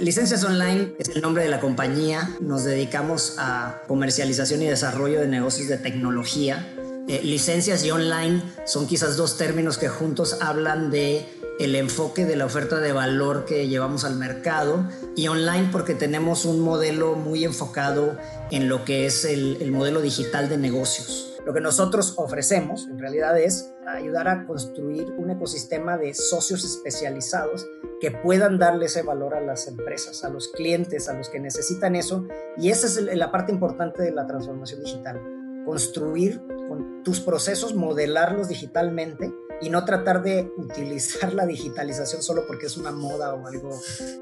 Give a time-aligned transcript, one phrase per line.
[0.00, 2.30] Licencias Online es el nombre de la compañía.
[2.40, 6.72] Nos dedicamos a comercialización y desarrollo de negocios de tecnología.
[7.08, 11.26] Eh, licencias y online son quizás dos términos que juntos hablan de
[11.58, 16.44] el enfoque de la oferta de valor que llevamos al mercado y online porque tenemos
[16.44, 18.16] un modelo muy enfocado
[18.52, 21.37] en lo que es el, el modelo digital de negocios.
[21.48, 27.66] Lo que nosotros ofrecemos en realidad es ayudar a construir un ecosistema de socios especializados
[28.02, 31.96] que puedan darle ese valor a las empresas, a los clientes, a los que necesitan
[31.96, 32.28] eso.
[32.58, 35.22] Y esa es la parte importante de la transformación digital.
[35.64, 42.66] Construir con tus procesos, modelarlos digitalmente y no tratar de utilizar la digitalización solo porque
[42.66, 43.70] es una moda o algo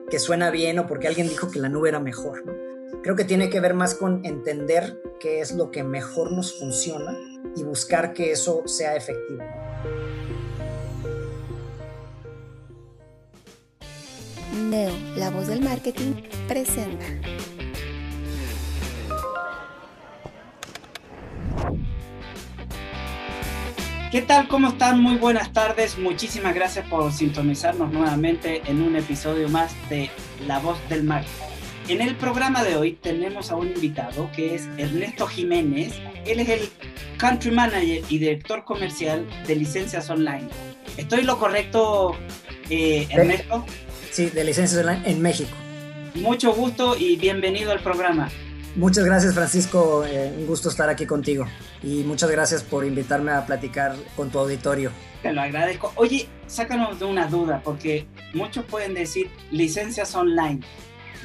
[0.08, 2.65] que suena bien o porque alguien dijo que la nube era mejor.
[3.06, 7.16] Creo que tiene que ver más con entender qué es lo que mejor nos funciona
[7.54, 9.44] y buscar que eso sea efectivo.
[14.58, 16.14] Neo, la voz del marketing,
[16.48, 17.06] presenta.
[24.10, 24.48] ¿Qué tal?
[24.48, 25.00] ¿Cómo están?
[25.00, 25.96] Muy buenas tardes.
[25.96, 30.10] Muchísimas gracias por sintonizarnos nuevamente en un episodio más de
[30.48, 31.45] La voz del marketing.
[31.88, 35.92] En el programa de hoy tenemos a un invitado que es Ernesto Jiménez.
[36.26, 36.68] Él es el
[37.16, 40.48] Country Manager y Director Comercial de Licencias Online.
[40.96, 42.16] ¿Estoy lo correcto,
[42.70, 43.64] eh, Ernesto?
[44.10, 45.50] Sí, de Licencias Online en México.
[46.16, 48.30] Mucho gusto y bienvenido al programa.
[48.74, 51.46] Muchas gracias Francisco, eh, un gusto estar aquí contigo
[51.84, 54.90] y muchas gracias por invitarme a platicar con tu auditorio.
[55.22, 55.92] Te lo agradezco.
[55.94, 60.60] Oye, sácanos de una duda porque muchos pueden decir licencias online.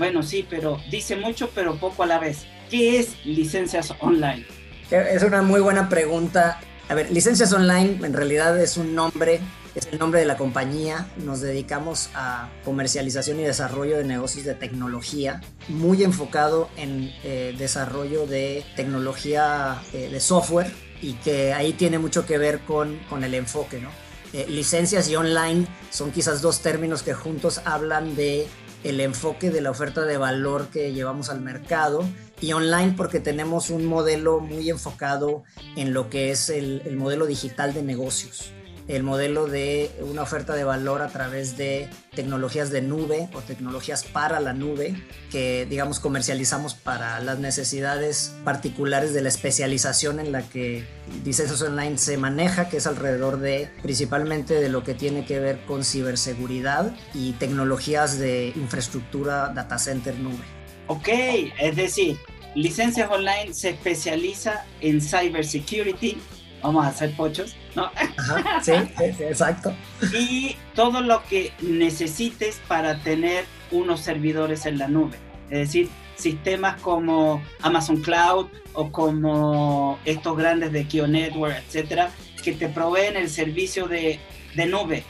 [0.02, 2.48] Bueno, sí, pero dice mucho pero poco a la vez.
[2.72, 4.48] ¿Qué es licencias online?
[4.90, 6.60] Es una muy buena pregunta.
[6.90, 9.42] A ver, licencias online en realidad es un nombre,
[9.76, 11.06] es el nombre de la compañía.
[11.18, 18.26] Nos dedicamos a comercialización y desarrollo de negocios de tecnología, muy enfocado en eh, desarrollo
[18.26, 23.36] de tecnología eh, de software y que ahí tiene mucho que ver con, con el
[23.36, 23.90] enfoque, ¿no?
[24.34, 28.48] Eh, licencias y online son quizás dos términos que juntos hablan de
[28.84, 32.08] el enfoque de la oferta de valor que llevamos al mercado
[32.40, 35.44] y online porque tenemos un modelo muy enfocado
[35.76, 38.52] en lo que es el, el, modelo digital de negocios,
[38.92, 44.04] el modelo de una oferta de valor a través de tecnologías de nube o tecnologías
[44.04, 50.42] para la nube que digamos comercializamos para las necesidades particulares de la especialización en la
[50.42, 50.86] que
[51.24, 55.66] Diseños Online se maneja, que es alrededor de principalmente de lo que tiene que ver
[55.66, 60.44] con ciberseguridad y tecnologías de infraestructura data center nube.
[60.88, 62.18] Ok, es decir,
[62.56, 66.18] Licencias Online se especializa en cybersecurity,
[66.62, 67.92] vamos a hacer pochos, ¿no?
[68.18, 69.74] Ajá, sí, sí, exacto.
[70.14, 75.18] Y todo lo que necesites para tener unos servidores en la nube,
[75.50, 82.12] es decir, sistemas como Amazon Cloud o como estos grandes de Kio Network, etcétera,
[82.44, 84.20] que te proveen el servicio de,
[84.56, 85.04] de nube.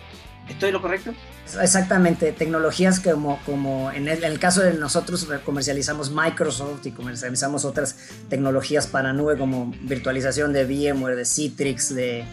[0.50, 1.14] ¿Estoy lo correcto?
[1.60, 7.66] Exactamente, tecnologías como, como en, el, en el caso de nosotros comercializamos Microsoft y comercializamos
[7.66, 7.98] otras
[8.30, 12.26] tecnologías para nube como virtualización de VMware, de Citrix, de,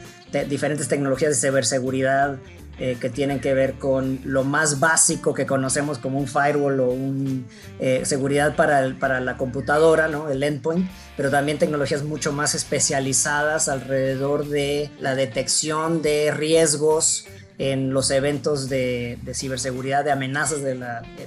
[0.49, 2.39] diferentes tecnologías de ciberseguridad
[2.81, 6.91] eh, que tienen que ver con lo más básico que conocemos como un firewall o
[6.91, 7.45] un,
[7.81, 14.47] eh, seguridad para, para la computadora, el endpoint, pero también tecnologías mucho más especializadas alrededor
[14.47, 17.27] de la detección de riesgos
[17.59, 20.77] en los eventos de, ciberseguridad, de amenazas eh,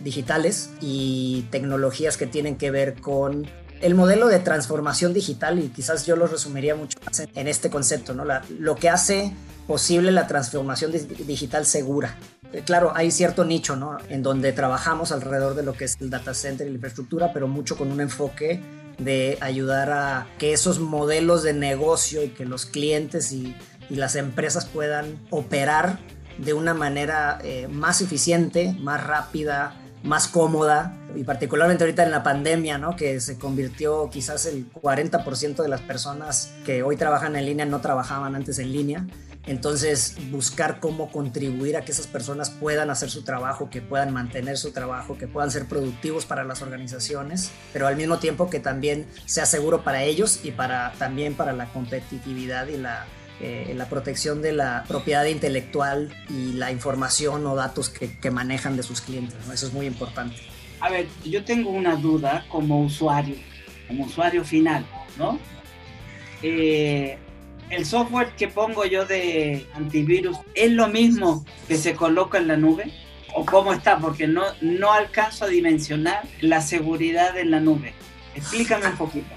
[0.01, 3.45] digitales y tecnologías que tienen que ver con
[3.81, 8.13] el modelo de transformación digital y quizás yo lo resumiría mucho más en, este concepto,
[8.13, 8.24] ¿no?
[8.60, 9.33] Lo que hace
[9.68, 12.18] posible la transformación digital segura.
[12.66, 13.98] Claro, hay cierto nicho, ¿no?
[14.10, 17.48] En donde trabajamos alrededor de lo que es el data center y la infraestructura, pero
[17.48, 18.62] mucho con un enfoque
[18.98, 23.56] de ayudar a que esos modelos de negocio y que los clientes y,
[23.89, 26.00] y las empresas puedan operar
[26.38, 32.24] de una manera eh, más eficiente, más rápida, más cómoda y particularmente ahorita en la
[32.24, 32.95] pandemia, ¿no?
[32.95, 37.81] Que se convirtió quizás el 40% de las personas que hoy trabajan en línea no
[37.81, 39.06] trabajaban antes en línea.
[39.48, 44.57] Entonces, buscar cómo contribuir a que esas personas puedan hacer su trabajo, que puedan mantener
[44.57, 49.07] su trabajo, que puedan ser productivos para las organizaciones, pero al mismo tiempo que también
[49.25, 53.07] sea seguro para ellos y para, también para la competitividad y la,
[53.41, 58.77] eh, la protección de la propiedad intelectual y la información o datos que, que manejan
[58.77, 59.35] de sus clientes.
[59.51, 60.35] Eso es muy importante.
[60.79, 63.35] A ver, yo tengo una duda como usuario,
[63.88, 64.85] como usuario final,
[65.17, 65.39] ¿no?
[66.43, 67.17] Eh,
[67.71, 72.57] el software que pongo yo de antivirus es lo mismo que se coloca en la
[72.57, 72.91] nube
[73.33, 77.93] o cómo está porque no no alcanzo a dimensionar la seguridad en la nube
[78.35, 79.29] explícame un poquito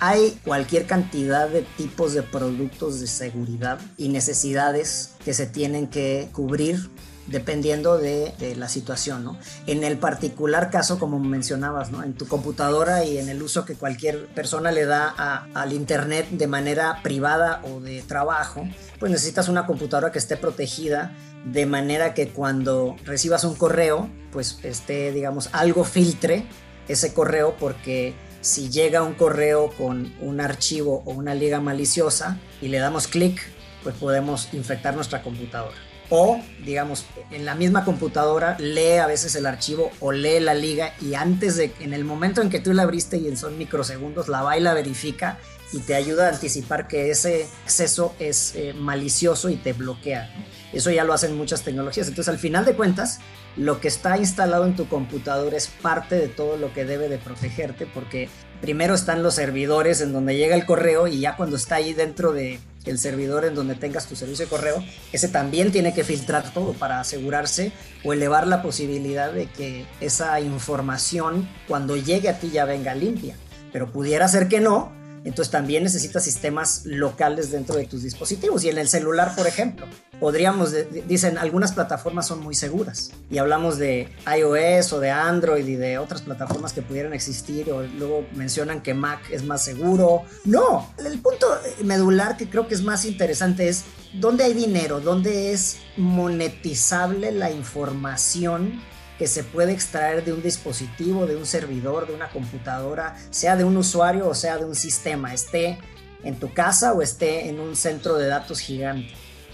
[0.00, 6.28] hay cualquier cantidad de tipos de productos de seguridad y necesidades que se tienen que
[6.32, 6.90] cubrir
[7.26, 9.38] dependiendo de, la situación, ¿no?
[9.66, 12.02] En el particular caso, como mencionabas, ¿no?
[12.02, 16.46] En tu computadora y en el uso que cualquier persona le da al Internet de
[16.46, 18.68] manera privada o de trabajo,
[18.98, 21.12] pues necesitas una computadora que esté protegida
[21.44, 26.46] de manera que cuando recibas un correo, pues esté, digamos, algo filtre
[26.88, 28.14] ese correo porque
[28.44, 33.40] si llega un correo con un archivo o una liga maliciosa y le damos clic,
[33.82, 39.46] pues podemos infectar nuestra computadora o digamos en la misma computadora lee a veces el
[39.46, 42.82] archivo o lee la liga y antes de en el momento en que tú la
[42.82, 45.38] abriste y en son microsegundos la va y la verifica
[45.72, 50.30] y te ayuda a anticipar que ese acceso es eh, malicioso y te bloquea.
[50.72, 52.06] Eso ya lo hacen muchas tecnologías.
[52.06, 53.18] Entonces al final de cuentas
[53.56, 57.18] lo que está instalado en tu computadora es parte de todo lo que debe de
[57.18, 58.28] protegerte porque
[58.60, 62.32] primero están los servidores en donde llega el correo y ya cuando está ahí dentro
[62.32, 66.52] de el servidor en donde tengas tu servicio de correo, ese también tiene que filtrar
[66.52, 67.72] todo para asegurarse
[68.04, 73.36] o elevar la posibilidad de que esa información cuando llegue a ti ya venga limpia.
[73.72, 74.92] Pero pudiera ser que no,
[75.24, 78.62] entonces también necesitas sistemas locales dentro de tus dispositivos.
[78.64, 79.86] Y en el celular, por ejemplo,
[80.20, 80.74] podríamos,
[81.08, 83.10] dicen, algunas plataformas son muy seguras.
[83.30, 87.70] Y hablamos de iOS o de Android y de otras plataformas que pudieran existir.
[87.72, 90.22] O luego mencionan que Mac es más seguro.
[90.44, 91.46] No, el punto
[91.82, 93.84] medular que creo que es más interesante es
[94.20, 98.80] dónde hay dinero, dónde es monetizable la información
[99.18, 103.64] que se puede extraer de un dispositivo, de un servidor, de una computadora, sea de
[103.64, 105.78] un usuario o sea de un sistema, esté
[106.24, 109.12] en tu casa o esté en un centro de datos gigante.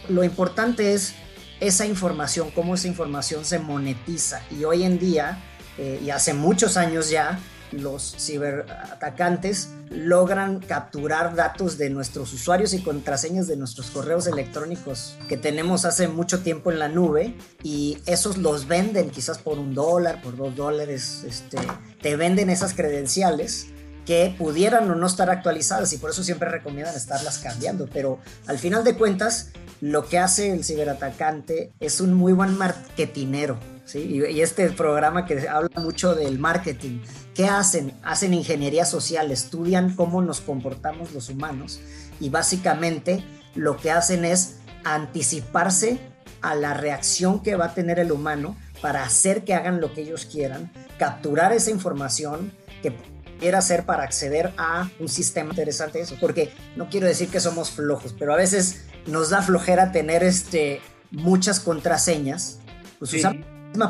[0.08, 1.14] Lo importante es
[1.60, 4.42] esa información, cómo esa información se monetiza.
[4.50, 5.38] Y hoy en día,
[5.76, 7.38] eh, y hace muchos años ya,
[7.72, 15.36] los ciberatacantes logran capturar datos de nuestros usuarios y contraseñas de nuestros correos electrónicos que
[15.36, 20.22] tenemos hace mucho tiempo en la nube y esos los venden quizás por un dólar,
[20.22, 21.58] por dos dólares, este,
[22.00, 23.66] te venden esas credenciales
[24.06, 28.58] que pudieran o no estar actualizadas y por eso siempre recomiendan estarlas cambiando, pero al
[28.58, 29.50] final de cuentas
[29.80, 34.00] lo que hace el ciberatacante es un muy buen marketinero, ¿sí?
[34.00, 37.00] y este programa que habla mucho del marketing,
[37.40, 37.94] ¿Qué hacen?
[38.02, 41.80] Hacen ingeniería social, estudian cómo nos comportamos los humanos
[42.20, 46.00] y básicamente lo que hacen es anticiparse
[46.42, 50.02] a la reacción que va a tener el humano para hacer que hagan lo que
[50.02, 52.52] ellos quieran, capturar esa información
[52.82, 52.94] que
[53.38, 57.70] quiera ser para acceder a un sistema interesante eso, porque no quiero decir que somos
[57.70, 62.58] flojos, pero a veces nos da flojera tener este muchas contraseñas,
[62.98, 63.12] pues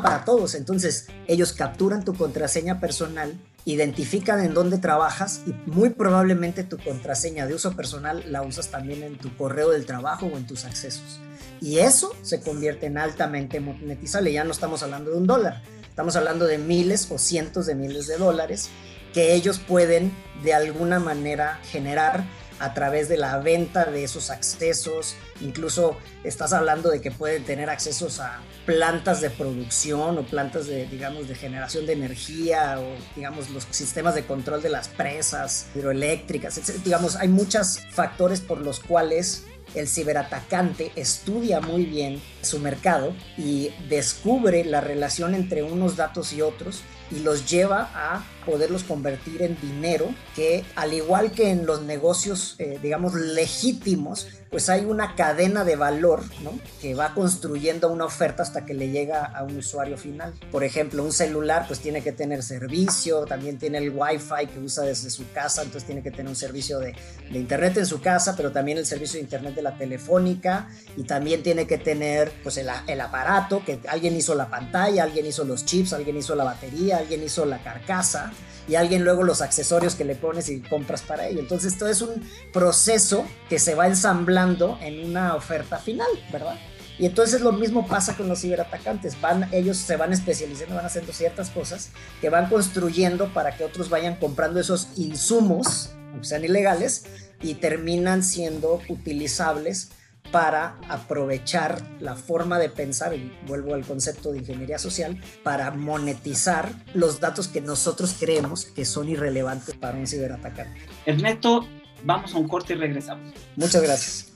[0.01, 0.55] para todos.
[0.55, 7.45] Entonces, ellos capturan tu contraseña personal, identifican en dónde trabajas y muy probablemente tu contraseña
[7.45, 11.19] de uso personal la usas también en tu correo del trabajo o en tus accesos.
[11.61, 14.33] Y eso se convierte en altamente monetizable.
[14.33, 18.07] Ya no estamos hablando de un dólar, estamos hablando de miles o cientos de miles
[18.07, 18.69] de dólares
[19.13, 20.11] que ellos pueden
[20.43, 22.23] de alguna manera generar
[22.59, 25.15] a través de la venta de esos accesos.
[25.41, 30.85] Incluso estás hablando de que pueden tener accesos a plantas de producción o plantas de,
[30.85, 36.57] digamos, de generación de energía o, digamos, los sistemas de control de las presas hidroeléctricas,
[36.57, 36.81] etc.
[36.83, 43.71] Digamos, hay muchos factores por los cuales el ciberatacante estudia muy bien su mercado y
[43.89, 49.59] descubre la relación entre unos datos y otros y los lleva a poderlos convertir en
[49.61, 55.63] dinero que al igual que en los negocios eh, digamos legítimos pues hay una cadena
[55.63, 56.51] de valor ¿no?
[56.81, 60.33] que va construyendo una oferta hasta que le llega a un usuario final.
[60.51, 64.83] Por ejemplo, un celular pues tiene que tener servicio, también tiene el wifi que usa
[64.83, 66.93] desde su casa, entonces tiene que tener un servicio de,
[67.31, 71.03] de internet en su casa, pero también el servicio de internet de la telefónica y
[71.03, 75.45] también tiene que tener pues el, el aparato, que alguien hizo la pantalla, alguien hizo
[75.45, 78.31] los chips, alguien hizo la batería, alguien hizo la carcasa
[78.67, 81.39] y alguien luego los accesorios que le pones y compras para ello.
[81.39, 86.55] Entonces, todo es un proceso que se va ensamblando en una oferta final, ¿verdad?
[86.97, 89.19] Y entonces lo mismo pasa con los ciberatacantes.
[89.19, 91.89] Van, ellos se van especializando, van haciendo ciertas cosas
[92.21, 97.05] que van construyendo para que otros vayan comprando esos insumos, aunque sean ilegales,
[97.41, 99.89] y terminan siendo utilizables
[100.31, 106.71] para aprovechar la forma de pensar, y vuelvo al concepto de ingeniería social, para monetizar
[106.93, 110.79] los datos que nosotros creemos que son irrelevantes para un ciberatacante.
[111.05, 111.67] Ernesto,
[112.03, 113.33] vamos a un corte y regresamos.
[113.55, 114.31] Muchas gracias.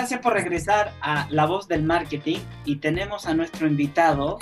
[0.00, 4.38] Gracias por regresar a La Voz del Marketing y tenemos a nuestro invitado,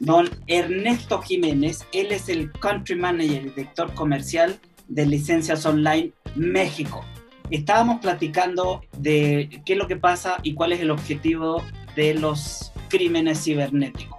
[0.00, 1.86] don Ernesto Jiménez.
[1.92, 7.04] Él es el Country Manager y Director Comercial de Licencias Online México.
[7.50, 11.62] Estábamos platicando de qué es lo que pasa y cuál es el objetivo
[11.94, 14.18] de los crímenes cibernéticos,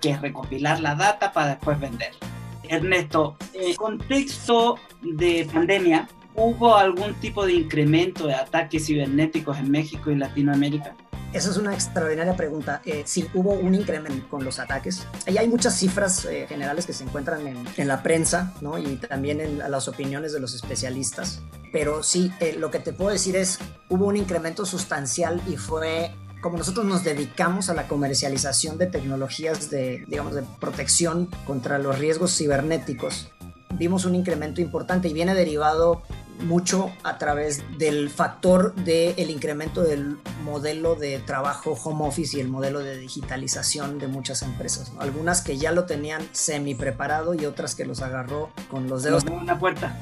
[0.00, 2.10] que es recopilar la data para después vender.
[2.68, 10.10] Ernesto, en contexto de pandemia, ¿hubo algún tipo de incremento de ataques cibernéticos en México
[10.10, 10.96] y Latinoamérica?
[11.32, 12.82] Esa es una extraordinaria pregunta.
[12.84, 15.06] Eh, sí, hubo un incremento con los ataques.
[15.26, 18.78] Ahí hay muchas cifras eh, generales que se encuentran en, en, la prensa ¿no?
[18.78, 21.40] y también en las opiniones de los especialistas.
[21.72, 26.12] Pero sí, eh, lo que te puedo decir es, hubo un incremento sustancial y fue
[26.40, 31.98] como nosotros nos dedicamos a la comercialización de tecnologías de, digamos, de protección contra los
[31.98, 33.30] riesgos cibernéticos,
[33.74, 36.02] vimos un incremento importante y viene derivado
[36.40, 42.40] mucho a través del factor del el incremento del modelo de trabajo home office y
[42.40, 44.92] el modelo de digitalización de muchas empresas.
[44.98, 49.24] Algunas que ya lo tenían semi preparado y otras que los agarró con los dedos.
[49.24, 49.96] una puerta.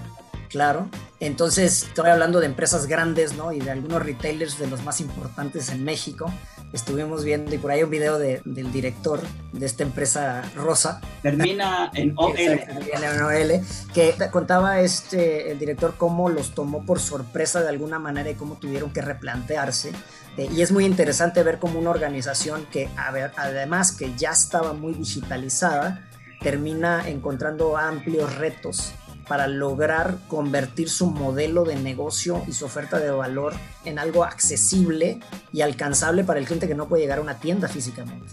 [0.48, 0.88] Claro.
[1.20, 3.52] Entonces, estoy hablando de empresas grandes, ¿no?
[3.52, 6.32] Y de algunos retailers de los más importantes en México.
[6.72, 9.20] Estuvimos viendo, y por ahí un video de, del director
[9.52, 11.00] de esta empresa Rosa.
[11.22, 12.34] Termina en OL.
[12.34, 13.60] Termina en OL.
[13.92, 18.56] Que contaba este, el director cómo los tomó por sorpresa de alguna manera y cómo
[18.56, 19.92] tuvieron que replantearse.
[20.36, 24.92] Eh, y es muy interesante ver cómo una organización que, además que ya estaba muy
[24.94, 26.06] digitalizada,
[26.40, 28.92] termina encontrando amplios retos
[29.28, 33.54] para lograr convertir su modelo de negocio y su oferta de valor
[33.84, 35.20] en algo accesible
[35.52, 38.32] y alcanzable para el cliente que no puede llegar a una tienda físicamente.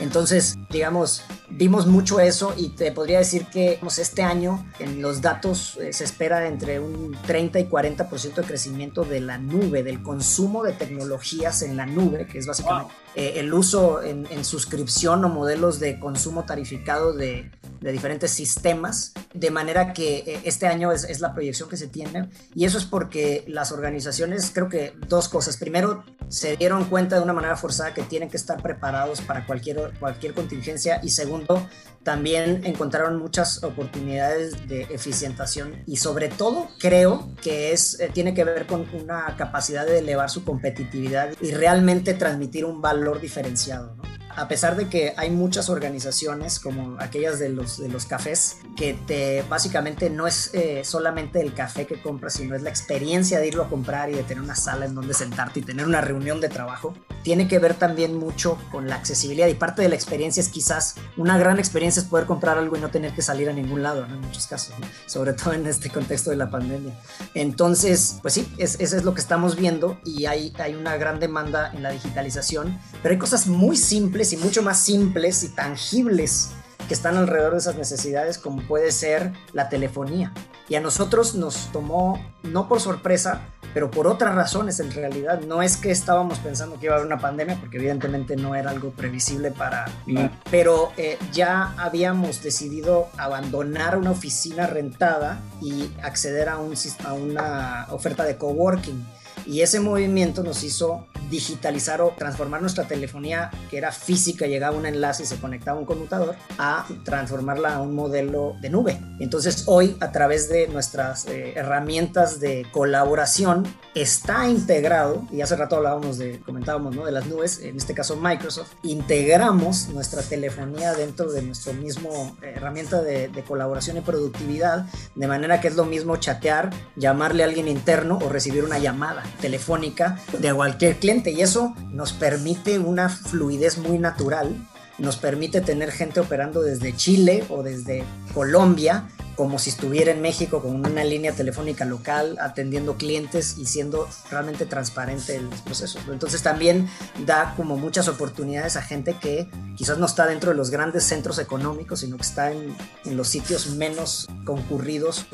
[0.00, 5.78] Entonces, digamos, vimos mucho eso y te podría decir que este año en los datos
[5.80, 10.64] eh, se espera entre un 30 y 40% de crecimiento de la nube, del consumo
[10.64, 13.02] de tecnologías en la nube, que es básicamente wow.
[13.14, 17.50] eh, el uso en, en, suscripción o modelos de consumo tarificado de,
[17.84, 21.86] de diferentes sistemas, de manera que eh, este año es, es, la proyección que se
[21.86, 25.58] tiene y eso es porque las organizaciones, creo que dos cosas.
[25.58, 29.92] Primero, se dieron cuenta de una manera forzada que tienen que estar preparados para cualquier,
[30.00, 31.68] cualquier contingencia y segundo,
[32.02, 38.44] también encontraron muchas oportunidades de eficientación y sobre todo creo que es, eh, tiene que
[38.44, 43.94] ver con una capacidad de elevar su competitividad y realmente transmitir un valor diferenciado.
[43.96, 44.13] ¿no?
[44.36, 48.94] A pesar de que hay muchas organizaciones como aquellas de los, de los cafés, que
[48.94, 53.48] te básicamente no es eh, solamente el café que compras, sino es la experiencia de
[53.48, 56.40] irlo a comprar y de tener una sala en donde sentarte y tener una reunión
[56.40, 60.40] de trabajo, tiene que ver también mucho con la accesibilidad y parte de la experiencia
[60.40, 63.52] es quizás una gran experiencia es poder comprar algo y no tener que salir a
[63.52, 64.14] ningún lado, ¿no?
[64.14, 64.86] en muchos casos, ¿no?
[65.06, 66.94] sobre todo en este contexto de la pandemia.
[67.34, 71.20] Entonces, pues sí, es, eso es lo que estamos viendo y hay, hay una gran
[71.20, 76.50] demanda en la digitalización, pero hay cosas muy simples y mucho más simples y tangibles
[76.88, 80.32] que están alrededor de esas necesidades como puede ser la telefonía.
[80.68, 83.42] Y a nosotros nos tomó, no por sorpresa,
[83.74, 85.40] pero por otras razones en realidad.
[85.40, 88.70] No es que estábamos pensando que iba a haber una pandemia, porque evidentemente no era
[88.70, 89.86] algo previsible para...
[90.06, 90.30] No.
[90.50, 97.86] Pero eh, ya habíamos decidido abandonar una oficina rentada y acceder a, un, a una
[97.90, 99.04] oferta de coworking
[99.46, 104.86] Y ese movimiento nos hizo digitalizar o transformar nuestra telefonía, que era física, llegaba un
[104.86, 109.00] enlace y se conectaba a un conmutador, a transformarla a un modelo de nube.
[109.20, 115.76] Entonces hoy, a través de nuestras eh, herramientas de colaboración, está integrado, y hace rato
[115.76, 117.06] hablábamos de, comentábamos, ¿no?
[117.06, 122.54] De las nubes, en este caso Microsoft, integramos nuestra telefonía dentro de nuestro mismo eh,
[122.56, 127.46] herramienta de, de colaboración y productividad, de manera que es lo mismo chatear, llamarle a
[127.46, 133.08] alguien interno o recibir una llamada telefónica de cualquier cliente y eso nos permite una
[133.08, 134.54] fluidez muy natural,
[134.98, 140.62] nos permite tener gente operando desde Chile o desde Colombia como si estuviera en México
[140.62, 146.02] con una línea telefónica local atendiendo clientes y siendo realmente transparente en los procesos.
[146.10, 146.88] Entonces también
[147.26, 151.38] da como muchas oportunidades a gente que quizás no está dentro de los grandes centros
[151.38, 152.74] económicos, sino que está en,
[153.04, 155.26] los sitios menos concurridos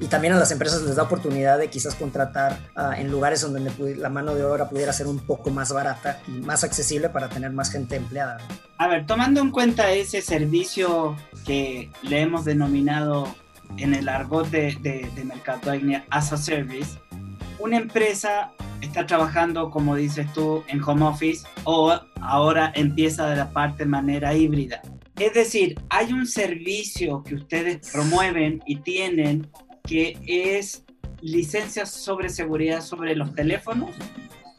[0.00, 3.96] y también a las empresas les da oportunidad de quizás contratar ah, en lugares donde
[3.96, 7.52] la mano de obra pudiera ser un poco más barata y más accesible para tener
[7.52, 8.38] más gente empleada.
[8.80, 13.28] A ver, tomando en cuenta ese servicio que le hemos denominado
[13.76, 16.98] en el argot de, de, de mercadotecnia as a service,
[17.58, 23.50] una empresa está trabajando, como dices tú, en home office o ahora empieza de la
[23.50, 24.80] parte de manera híbrida.
[25.18, 29.46] Es decir, hay un servicio que ustedes promueven y tienen
[29.86, 30.86] que es
[31.20, 33.90] licencias sobre seguridad sobre los teléfonos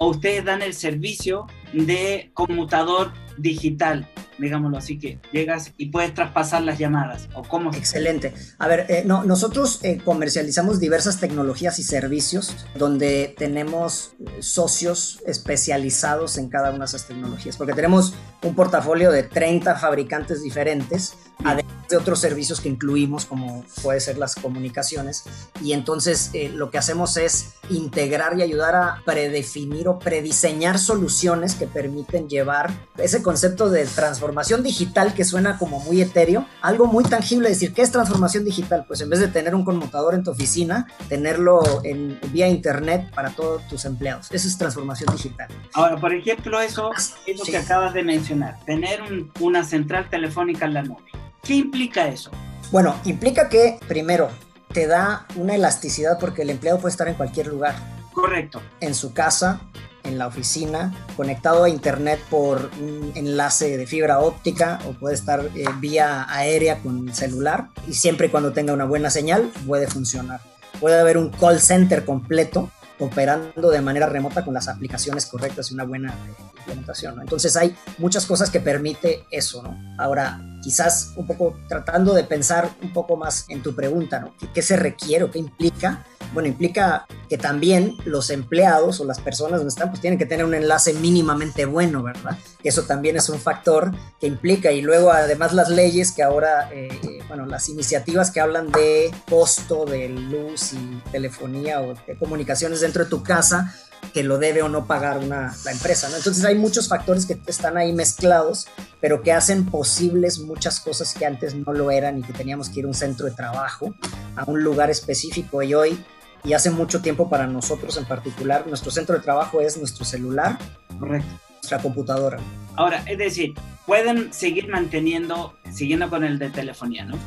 [0.01, 4.07] o ustedes dan el servicio de conmutador digital
[4.39, 7.71] digámoslo así, que llegas y puedes traspasar las llamadas, o cómo.
[7.73, 8.33] Excelente.
[8.57, 16.39] A ver, eh, no, nosotros eh, comercializamos diversas tecnologías y servicios donde tenemos socios especializados
[16.39, 21.80] en cada una de esas tecnologías, porque tenemos un portafolio de 30 fabricantes diferentes, además
[21.91, 25.25] de otros servicios que incluimos, como puede ser las comunicaciones,
[25.61, 31.55] y entonces eh, lo que hacemos es integrar y ayudar a predefinir o prediseñar soluciones
[31.55, 37.03] que permiten llevar ese concepto de transformación digital que suena como muy etéreo, algo muy
[37.03, 38.85] tangible, decir, ¿qué es transformación digital?
[38.87, 43.31] Pues en vez de tener un conmutador en tu oficina, tenerlo en, vía internet para
[43.31, 44.27] todos tus empleados.
[44.31, 45.49] Eso es transformación digital.
[45.73, 49.01] Ahora, por ejemplo, eso es lo que acabas de mencionar, tener
[49.39, 51.11] una central telefónica en la nube.
[51.43, 52.31] ¿Qué implica eso?
[52.71, 54.29] Bueno, implica que, primero,
[54.73, 57.75] te da una elasticidad porque el empleado puede estar en cualquier lugar.
[58.13, 58.61] Correcto.
[58.79, 59.61] En su casa,
[60.03, 65.41] en la oficina, conectado a internet por un enlace de fibra óptica o puede estar
[65.55, 70.41] eh, vía aérea con celular y siempre y cuando tenga una buena señal puede funcionar.
[70.79, 72.69] Puede haber un call center completo
[73.01, 76.13] operando de manera remota con las aplicaciones correctas y una buena
[76.57, 77.19] implementación.
[77.19, 79.63] Entonces hay muchas cosas que permite eso.
[79.63, 79.75] ¿no?
[79.97, 84.33] Ahora, quizás un poco tratando de pensar un poco más en tu pregunta, ¿no?
[84.37, 86.05] ¿Qué, qué se requiere o qué implica?
[86.33, 90.45] Bueno, implica que también los empleados o las personas donde están, pues tienen que tener
[90.45, 92.37] un enlace mínimamente bueno, ¿verdad?
[92.63, 94.71] Eso también es un factor que implica.
[94.71, 99.85] Y luego, además, las leyes que ahora, eh, bueno, las iniciativas que hablan de costo
[99.85, 103.73] de luz y telefonía o de comunicaciones dentro de tu casa,
[104.13, 106.17] que lo debe o no pagar una, la empresa, ¿no?
[106.17, 108.67] Entonces hay muchos factores que están ahí mezclados,
[108.99, 112.79] pero que hacen posibles muchas cosas que antes no lo eran y que teníamos que
[112.79, 113.93] ir a un centro de trabajo,
[114.35, 115.61] a un lugar específico.
[115.63, 116.03] Y hoy
[116.43, 120.57] y hace mucho tiempo para nosotros en particular, nuestro centro de trabajo es nuestro celular,
[120.99, 122.39] correcto, nuestra computadora.
[122.75, 123.53] Ahora, es decir,
[123.85, 127.17] pueden seguir manteniendo, siguiendo con el de telefonía, ¿no?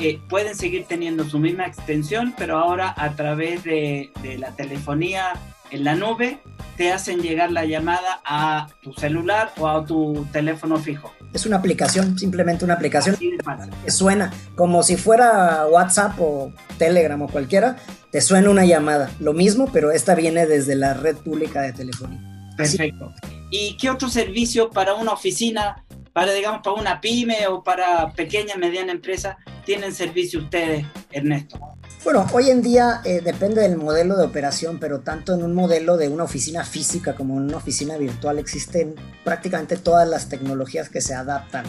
[0.00, 5.32] Eh, pueden seguir teniendo su misma extensión, pero ahora a través de, de la telefonía
[5.70, 6.40] en la nube
[6.76, 11.12] te hacen llegar la llamada a tu celular o a tu teléfono fijo.
[11.32, 17.28] Es una aplicación, simplemente una aplicación que suena como si fuera WhatsApp o Telegram o
[17.28, 17.76] cualquiera,
[18.10, 19.10] te suena una llamada.
[19.18, 22.20] Lo mismo, pero esta viene desde la red pública de telefonía.
[22.56, 23.12] Perfecto.
[23.50, 28.56] ¿Y qué otro servicio para una oficina, para digamos para una pyme o para pequeña
[28.56, 31.58] mediana empresa tienen servicio ustedes, Ernesto?
[32.04, 35.96] Bueno, hoy en día eh, depende del modelo de operación, pero tanto en un modelo
[35.96, 41.00] de una oficina física como en una oficina virtual existen prácticamente todas las tecnologías que
[41.00, 41.64] se adaptan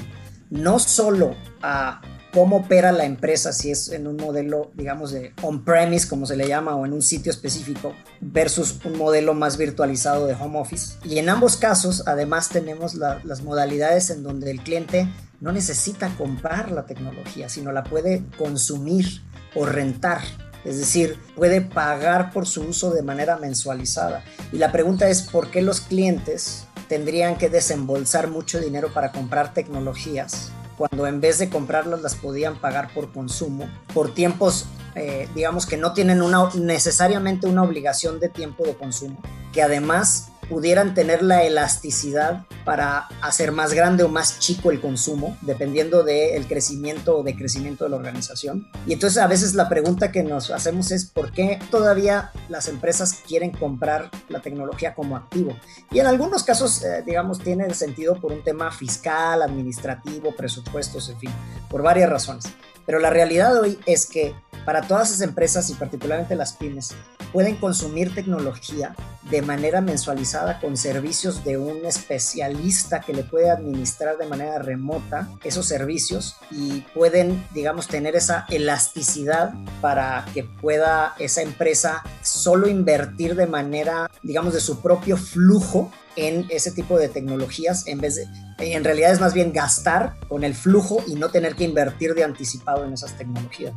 [0.49, 2.01] no solo a
[2.33, 6.47] cómo opera la empresa, si es en un modelo, digamos, de on-premise, como se le
[6.47, 10.97] llama, o en un sitio específico, versus un modelo más virtualizado de home office.
[11.03, 16.71] Y en ambos casos, además, tenemos las modalidades en donde el cliente no necesita comprar
[16.71, 19.21] la tecnología, sino la puede consumir
[19.55, 20.21] o rentar.
[20.65, 24.23] Es decir, puede pagar por su uso de manera mensualizada.
[24.51, 29.53] Y la pregunta es, ¿por qué los clientes tendrían que desembolsar mucho dinero para comprar
[29.53, 34.65] tecnologías cuando en vez de comprarlas las podían pagar por consumo, por tiempos
[34.95, 39.17] eh, digamos que no tienen una, necesariamente una obligación de tiempo de consumo,
[39.51, 45.37] que además pudieran tener la elasticidad para hacer más grande o más chico el consumo,
[45.41, 48.67] dependiendo del crecimiento o decrecimiento de la organización.
[48.85, 53.21] Y entonces a veces la pregunta que nos hacemos es por qué todavía las empresas
[53.27, 55.55] quieren comprar la tecnología como activo.
[55.91, 61.19] Y en algunos casos, eh, digamos, tiene sentido por un tema fiscal, administrativo, presupuestos, en
[61.19, 61.31] fin,
[61.69, 62.45] por varias razones.
[62.89, 64.33] Pero la realidad hoy es que
[64.65, 66.95] para todas esas empresas y particularmente las pymes,
[67.31, 68.95] pueden consumir tecnología
[69.29, 75.29] de manera mensualizada con servicios de un especialista que le puede administrar de manera remota
[75.43, 83.35] esos servicios y pueden, digamos, tener esa elasticidad para que pueda esa empresa solo invertir
[83.35, 85.91] de manera, digamos, de su propio flujo
[86.27, 88.27] en ese tipo de tecnologías en vez
[88.57, 92.23] en realidad es más bien gastar con el flujo y no tener que invertir de
[92.23, 93.73] anticipado en esas tecnologías.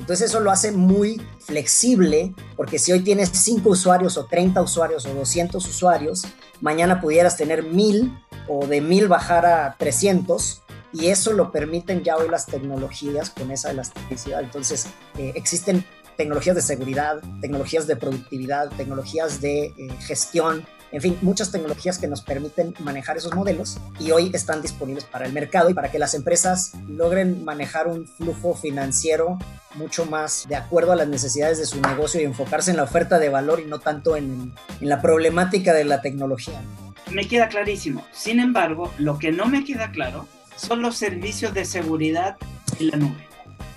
[0.00, 5.06] Entonces eso lo hace muy flexible, porque si hoy tienes 5 usuarios o 30 usuarios
[5.06, 6.26] o 200 usuarios,
[6.60, 8.12] mañana pudieras tener 1000
[8.48, 13.50] o de 1000 bajar a 300 y eso lo permiten ya hoy las tecnologías con
[13.50, 14.42] esa elasticidad.
[14.42, 15.84] Entonces eh, existen
[16.16, 22.06] tecnologías de seguridad, tecnologías de productividad, tecnologías de eh, gestión, en fin, muchas tecnologías que
[22.06, 25.98] nos permiten manejar esos modelos y hoy están disponibles para el mercado y para que
[25.98, 29.36] las empresas logren manejar un flujo financiero
[29.74, 33.18] mucho más de acuerdo a las necesidades de su negocio y enfocarse en la oferta
[33.18, 36.62] de valor y no tanto en, en la problemática de la tecnología.
[37.10, 38.06] Me queda clarísimo.
[38.12, 42.36] Sin embargo, lo que no me queda claro son los servicios de seguridad
[42.78, 43.28] en la nube.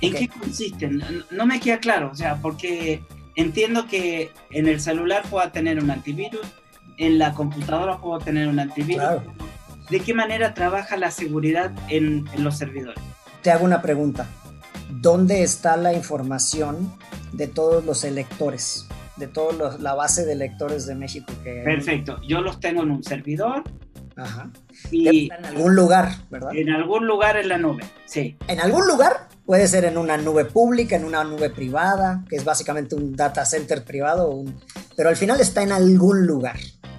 [0.01, 1.03] ¿En qué consisten?
[1.31, 3.01] No me queda claro, o sea, porque
[3.35, 6.45] entiendo que en el celular pueda tener un antivirus,
[6.97, 9.05] en la computadora puedo tener un antivirus.
[9.89, 13.01] ¿De qué manera trabaja la seguridad en, los servidores?
[13.41, 14.27] Te hago una pregunta.
[14.89, 16.91] ¿Dónde está la información
[17.31, 18.87] de todos los electores?
[19.15, 21.61] De toda la base de electores de México que...
[21.63, 22.19] Perfecto.
[22.27, 23.63] Yo los tengo en un servidor.
[24.17, 24.51] Ajá.
[24.91, 26.55] Y en algún lugar, ¿verdad?
[26.55, 28.35] En algún lugar en la nube, sí.
[28.47, 32.43] En algún lugar puede ser en una nube pública, en una nube privada, que es
[32.43, 34.43] básicamente un data center privado,
[34.95, 36.57] pero al final está en algún lugar.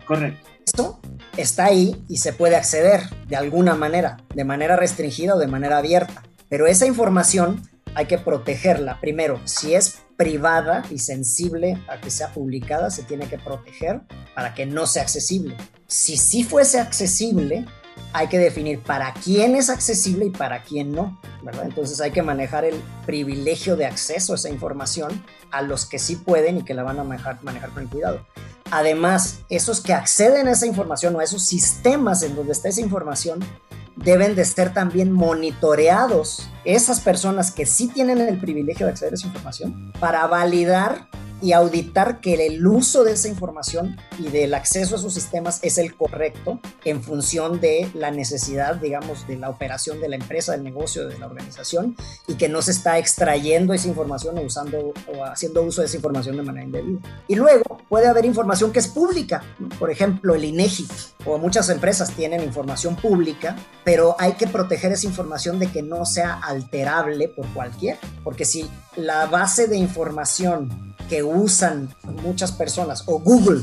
[0.09, 0.49] Correcto.
[0.65, 1.01] Esto
[1.37, 5.77] está ahí y se puede acceder de alguna manera, de manera restringida o de manera
[5.77, 6.23] abierta.
[6.49, 7.63] Pero esa información
[7.95, 8.99] hay que protegerla.
[9.01, 14.01] Primero, si es privada y sensible a que sea publicada, se tiene que proteger
[14.35, 15.57] para que no sea accesible.
[15.87, 17.67] Si sí fuese accesible,
[18.15, 21.67] hay que definir para quién es accesible y para quién no, ¿verdad?
[21.67, 26.17] Entonces hay que manejar el privilegio de acceso a esa información a los que sí
[26.17, 28.27] pueden y que la van a manejar, manejar con cuidado.
[28.71, 32.81] Además, esos que acceden a esa información o a esos sistemas en donde está esa
[32.81, 33.41] información
[33.97, 39.17] deben de ser también monitoreados esas personas que sí tienen el privilegio de acceder a
[39.17, 41.09] esa información para validar
[41.41, 45.79] y auditar que el uso de esa información y del acceso a sus sistemas es
[45.79, 50.65] el correcto en función de la necesidad, digamos, de la operación de la empresa, del
[50.65, 51.97] negocio, de la organización
[52.27, 55.97] y que no se está extrayendo esa información o usando o haciendo uso de esa
[55.97, 57.01] información de manera indebida.
[57.29, 59.43] Y luego puede haber información que es pública,
[59.79, 60.87] por ejemplo, el INEGI
[61.25, 66.05] o muchas empresas tienen información pública, pero hay que proteger esa información de que no
[66.05, 68.69] sea alterable por cualquier, porque si
[68.99, 71.89] la base de información que usan
[72.23, 73.63] muchas personas o Google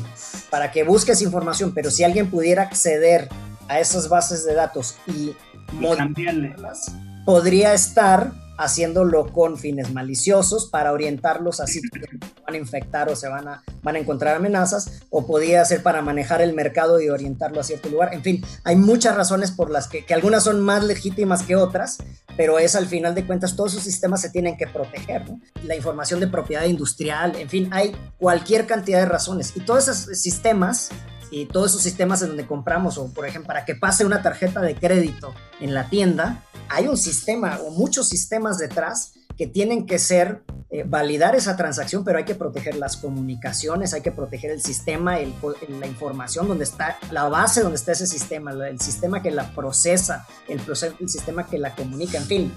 [0.49, 3.29] para que busques información, pero si alguien pudiera acceder
[3.67, 5.35] a esas bases de datos y,
[5.73, 6.91] modificarlas,
[7.25, 12.07] podría estar haciéndolo con fines maliciosos para orientarlos así que
[12.45, 16.01] van a infectar o se van a, van a encontrar amenazas, o podría ser para
[16.01, 18.13] manejar el mercado y orientarlo a cierto lugar.
[18.13, 21.97] En fin, hay muchas razones por las que, que algunas son más legítimas que otras,
[22.37, 25.23] pero es al final de cuentas todos esos sistemas se tienen que proteger.
[25.63, 29.53] La información de propiedad industrial, en fin, hay cualquier cantidad de razones.
[29.55, 30.89] Y todos esos sistemas
[31.31, 34.61] y todos esos sistemas en donde compramos, o por ejemplo, para que pase una tarjeta
[34.61, 36.43] de crédito en la tienda,
[36.75, 42.03] hay un sistema o muchos sistemas detrás que tienen que ser, eh, validar esa transacción,
[42.03, 46.97] pero hay que proteger las comunicaciones, hay que proteger el sistema, la información donde está,
[47.11, 50.59] la base donde está ese sistema, el sistema que la procesa, el,
[50.99, 52.53] el sistema que la comunica, en fin.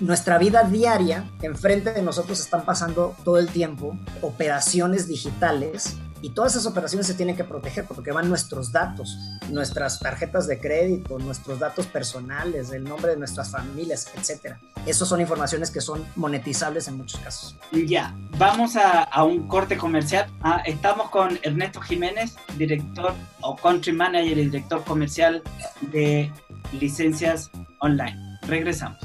[0.00, 6.52] Nuestra vida diaria, enfrente de nosotros están pasando todo el tiempo operaciones digitales y todas
[6.52, 9.18] esas operaciones se tienen que proteger porque van nuestros datos,
[9.50, 14.56] nuestras tarjetas de crédito, nuestros datos personales, el nombre de nuestras familias, etc.
[14.86, 17.56] Esas son informaciones que son monetizables en muchos casos.
[17.86, 20.30] Ya, vamos a, un corte comercial.
[20.42, 25.42] Ah, estamos con Ernesto Jiménez, director o country manager y director comercial
[25.92, 26.32] de
[26.72, 28.16] licencias online.
[28.42, 28.98] Regresamos.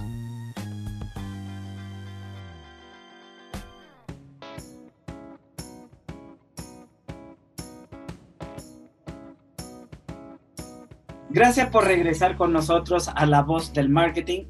[11.35, 14.45] Gracias por regresar con nosotros a La Voz del Marketing.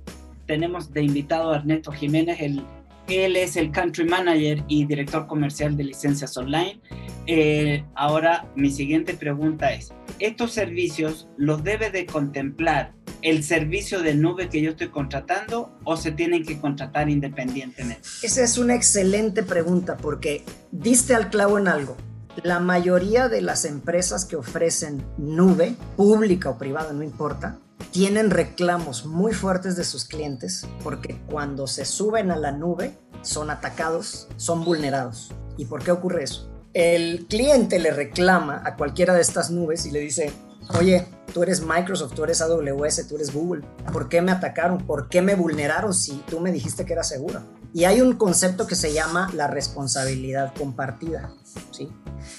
[0.46, 2.64] Tenemos de invitado a Ernesto Jiménez, el,
[3.08, 6.80] él es el Country Manager y Director Comercial de Licencias Online.
[7.26, 12.94] Eh, ahora, mi siguiente pregunta es, ¿estos servicios los debe de contemplar
[13.24, 18.08] el servicio de nube que yo estoy contratando o se tienen que contratar independientemente?
[18.22, 21.98] Esa es una excelente pregunta porque diste al clavo en algo.
[22.44, 27.58] La mayoría de las empresas que ofrecen nube, pública o privada, no importa,
[27.92, 33.50] tienen reclamos muy fuertes de sus clientes porque cuando se suben a la nube son
[33.50, 35.32] atacados, son vulnerados.
[35.58, 36.52] ¿Y por qué ocurre eso?
[36.74, 40.34] El cliente le reclama a cualquiera de estas nubes y le dice,
[40.78, 44.86] oye, tú eres Microsoft, tú eres AWS, tú eres Google, ¿por qué me atacaron?
[44.86, 47.42] ¿Por qué me vulneraron si tú me dijiste que era seguro?
[47.76, 51.34] Y hay un concepto que se llama la responsabilidad compartida,
[51.72, 51.92] ¿sí?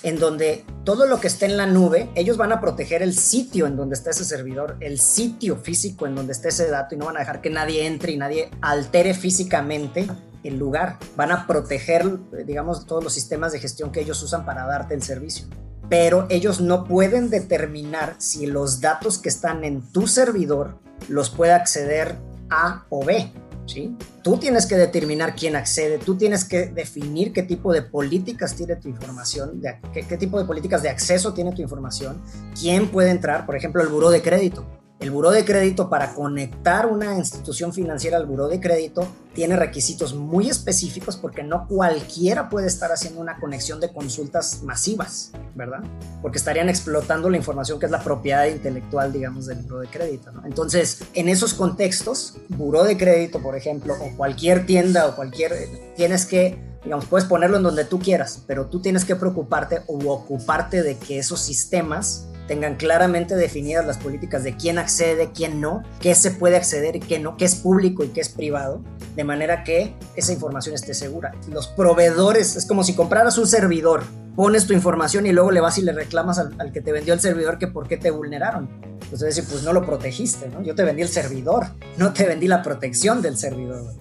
[0.03, 3.67] en donde todo lo que esté en la nube, ellos van a proteger el sitio
[3.67, 7.05] en donde está ese servidor, el sitio físico en donde esté ese dato y no
[7.05, 10.09] van a dejar que nadie entre y nadie altere físicamente
[10.43, 10.97] el lugar.
[11.17, 15.03] Van a proteger, digamos, todos los sistemas de gestión que ellos usan para darte el
[15.03, 15.49] servicio.
[15.91, 21.53] Pero ellos no pueden determinar si los datos que están en tu servidor los puede
[21.53, 22.17] acceder
[22.49, 23.31] A o B.
[24.23, 28.77] Tú tienes que determinar quién accede, tú tienes que definir qué tipo de políticas tiene
[28.77, 29.61] tu información,
[29.93, 32.21] qué, qué tipo de políticas de acceso tiene tu información,
[32.59, 34.65] quién puede entrar, por ejemplo, el buró de crédito.
[34.99, 40.15] El buró de crédito para conectar una institución financiera al buró de crédito tiene requisitos
[40.15, 45.81] muy específicos porque no cualquiera puede estar haciendo una conexión de consultas masivas, ¿verdad?
[46.23, 50.31] Porque estarían explotando la información que es la propiedad intelectual, digamos, del buró de crédito.
[50.47, 55.53] Entonces, en esos contextos, buró de crédito, por ejemplo, o cualquier tienda o cualquier,
[55.95, 59.99] tienes que digamos, puedes ponerlo en donde tú quieras, pero tú tienes que preocuparte o
[60.13, 65.83] ocuparte de que esos sistemas tengan claramente definidas las políticas de quién accede, quién no,
[66.01, 68.83] qué se puede acceder y qué no, qué es público y qué es privado,
[69.15, 71.33] de manera que esa información esté segura.
[71.51, 74.05] Los proveedores, es como si compraras un servidor,
[74.37, 77.21] pones tu información y luego le vas y le reclamas al, que te vendió el
[77.21, 78.69] servidor que por qué te vulneraron.
[79.03, 80.63] Entonces decir, pues no lo protegiste, ¿no?
[80.63, 83.95] Yo te vendí el servidor, no te vendí la protección del servidor.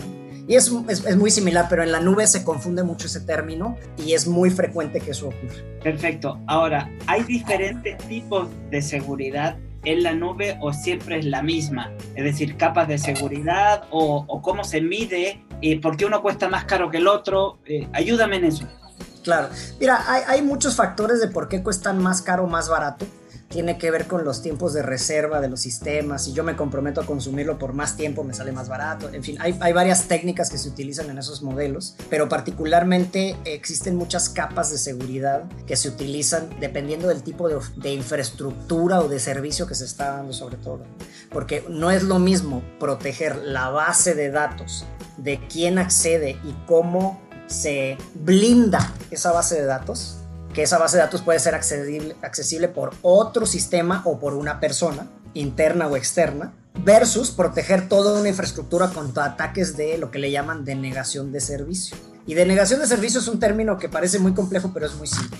[0.47, 4.13] Y es, es, muy similar, pero en la nube se confunde mucho ese término y
[4.13, 5.55] es muy frecuente que eso ocurra.
[5.81, 6.39] Perfecto.
[6.47, 11.91] Ahora, ¿hay diferentes tipos de seguridad en la nube o siempre es la misma?
[12.15, 16.65] Es decir, capas de seguridad o, cómo se mide, eh, por qué uno cuesta más
[16.65, 17.58] caro que el otro.
[17.65, 18.67] Eh, ayúdame en eso.
[19.23, 19.49] Claro.
[19.79, 23.08] Mira, hay, hay muchos factores de por qué cuestan más caro o más barato
[23.55, 26.25] tiene que ver con los tiempos de reserva de los sistemas.
[26.25, 29.09] Si yo me comprometo a consumirlo por más tiempo, me sale más barato.
[29.13, 34.27] En fin, hay, varias técnicas que se utilizan en esos modelos, pero particularmente existen muchas
[34.27, 39.75] capas de seguridad que se utilizan dependiendo del tipo de, infraestructura o de servicio que
[39.75, 40.83] se está dando sobre todo.
[41.31, 47.21] Porque no es lo mismo proteger la base de datos de quién accede y cómo
[47.47, 50.17] se blinda esa base de datos
[50.55, 54.61] que esa base de datos puede ser accesible, accesible por otro sistema o por una
[54.61, 60.31] persona, interna o externa, versus proteger toda una infraestructura contra ataques de lo que le
[60.31, 61.97] llaman denegación de servicio.
[62.25, 65.37] Y denegación de servicio es un término que parece muy complejo, pero es muy simple.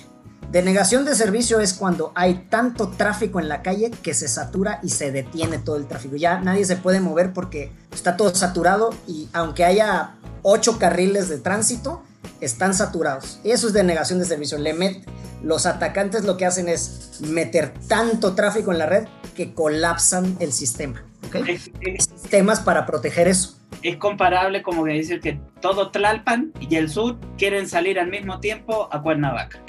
[0.52, 4.90] Denegación de servicio es cuando hay tanto tráfico en la calle que se satura y
[4.90, 6.18] se detiene todo el tráfico.
[6.18, 11.40] Ya nadie se puede mover porque está todo saturado y aunque haya ocho carriles de
[11.40, 12.04] tránsito,
[12.42, 13.40] están saturados.
[13.44, 14.58] Eso es denegación de servicio.
[14.58, 15.06] Le met,
[15.44, 20.52] los atacantes lo que hacen es meter tanto tráfico en la red que colapsan el
[20.52, 21.04] sistema.
[21.28, 21.58] ¿okay?
[21.58, 23.58] Sistemas para proteger eso.
[23.82, 28.40] Es comparable como que decir que todo Tlalpan y el sur quieren salir al mismo
[28.40, 29.60] tiempo a Cuernavaca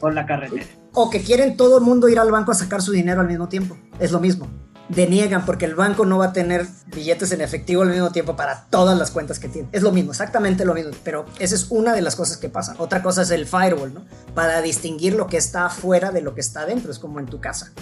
[0.00, 0.66] por la carretera.
[0.92, 3.48] O que quieren todo el mundo ir al banco a sacar su dinero al mismo
[3.48, 3.76] tiempo.
[3.98, 4.48] Es lo mismo
[4.88, 8.64] deniegan porque el banco no va a tener billetes en efectivo al mismo tiempo para
[8.70, 9.68] todas las cuentas que tiene.
[9.72, 12.74] Es lo mismo, exactamente lo mismo, pero esa es una de las cosas que pasa.
[12.78, 14.04] Otra cosa es el firewall, ¿no?
[14.34, 17.40] Para distinguir lo que está afuera de lo que está adentro, es como en tu
[17.40, 17.72] casa.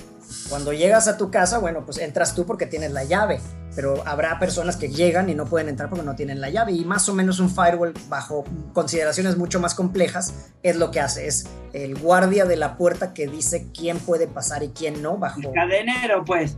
[0.49, 3.41] Cuando llegas a tu casa, bueno, pues entras tú porque tienes la llave,
[3.75, 6.85] pero habrá personas que llegan y no pueden entrar porque no tienen la llave y
[6.85, 11.47] más o menos un firewall bajo consideraciones mucho más complejas es lo que hace, es
[11.73, 15.41] el guardia de la puerta que dice quién puede pasar y quién no bajo...
[15.41, 16.57] El cadenero, pues.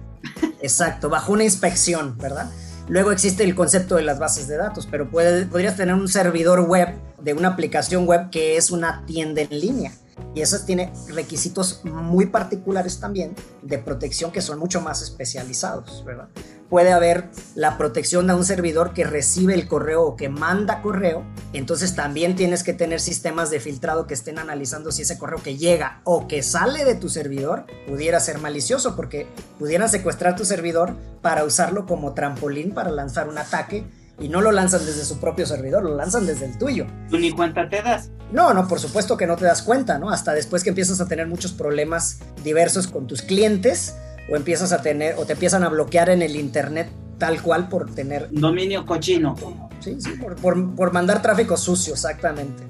[0.60, 2.50] Exacto, bajo una inspección, ¿verdad?
[2.88, 6.94] Luego existe el concepto de las bases de datos, pero podrías tener un servidor web
[7.20, 9.92] de una aplicación web que es una tienda en línea.
[10.34, 16.28] Y eso tiene requisitos muy particulares también de protección que son mucho más especializados, ¿verdad?
[16.74, 21.24] puede haber la protección de un servidor que recibe el correo o que manda correo.
[21.52, 25.56] Entonces también tienes que tener sistemas de filtrado que estén analizando si ese correo que
[25.56, 30.96] llega o que sale de tu servidor pudiera ser malicioso porque pudieran secuestrar tu servidor
[31.22, 33.86] para usarlo como trampolín para lanzar un ataque
[34.20, 36.86] y no lo lanzan desde su propio servidor, lo lanzan desde el tuyo.
[37.10, 38.10] ¿Tú ni cuenta te das?
[38.32, 40.10] No, no, por supuesto que no te das cuenta, ¿no?
[40.10, 43.96] Hasta después que empiezas a tener muchos problemas diversos con tus clientes
[44.30, 47.94] o empiezas a tener o te empiezan a bloquear en el internet tal cual por
[47.94, 49.36] tener dominio cochino.
[49.80, 50.36] Sí, sí, por,
[50.74, 52.64] por, mandar tráfico sucio, exactamente.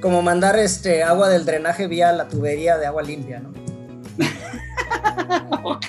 [0.00, 3.52] Como mandar este agua del drenaje vía la tubería de agua limpia, ¿no?
[5.64, 5.84] ok.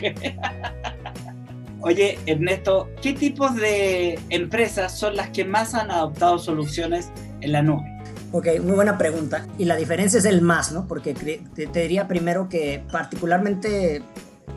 [1.86, 7.10] Oye, Ernesto, ¿qué tipos de empresas son las que más han adoptado soluciones
[7.42, 7.84] en la nube?
[8.32, 9.46] Ok, muy buena pregunta.
[9.58, 10.88] Y la diferencia es el más, ¿no?
[10.88, 14.02] Porque te, diría primero que particularmente,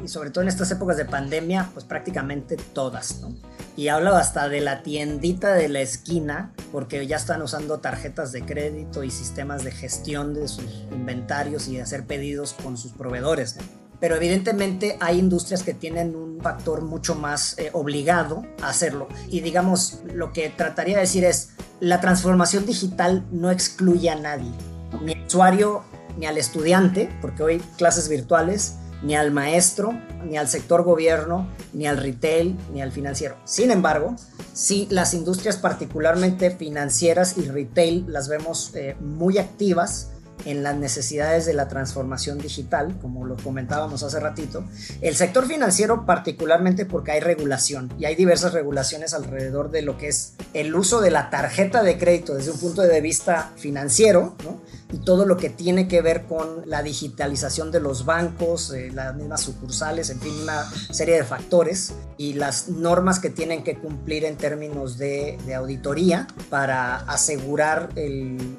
[0.04, 3.34] y sobre todo en estas épocas de pandemia, pues prácticamente todas, ¿no?
[3.76, 8.42] Y hablo hasta de la tiendita de la esquina, porque ya están usando tarjetas de
[8.42, 13.56] crédito y sistemas de gestión de sus inventarios y de hacer pedidos con sus proveedores,
[13.56, 13.85] ¿no?
[14.00, 19.08] Pero evidentemente hay industrias que tienen un factor mucho más eh, obligado a hacerlo.
[19.28, 24.50] Y digamos, lo que trataría de decir es, la transformación digital no excluye a nadie,
[25.02, 25.82] ni al usuario,
[26.18, 29.92] ni al estudiante, porque hoy clases virtuales, ni al maestro,
[30.24, 33.36] ni al sector gobierno, ni al retail, ni al financiero.
[33.44, 34.16] Sin embargo,
[34.52, 40.12] sí las industrias particularmente financieras y retail las vemos eh, muy activas
[40.44, 44.64] en las necesidades de la transformación digital, como lo comentábamos hace ratito.
[45.00, 50.08] El sector financiero particularmente porque hay regulación y hay diversas regulaciones alrededor de lo que
[50.08, 54.60] es el uso de la tarjeta de crédito desde un punto de vista financiero, ¿no?
[54.92, 59.16] Y todo lo que tiene que ver con la digitalización de los bancos, eh, las
[59.16, 64.24] mismas sucursales, en fin, una serie de factores y las normas que tienen que cumplir
[64.24, 67.88] en términos de, auditoría para asegurar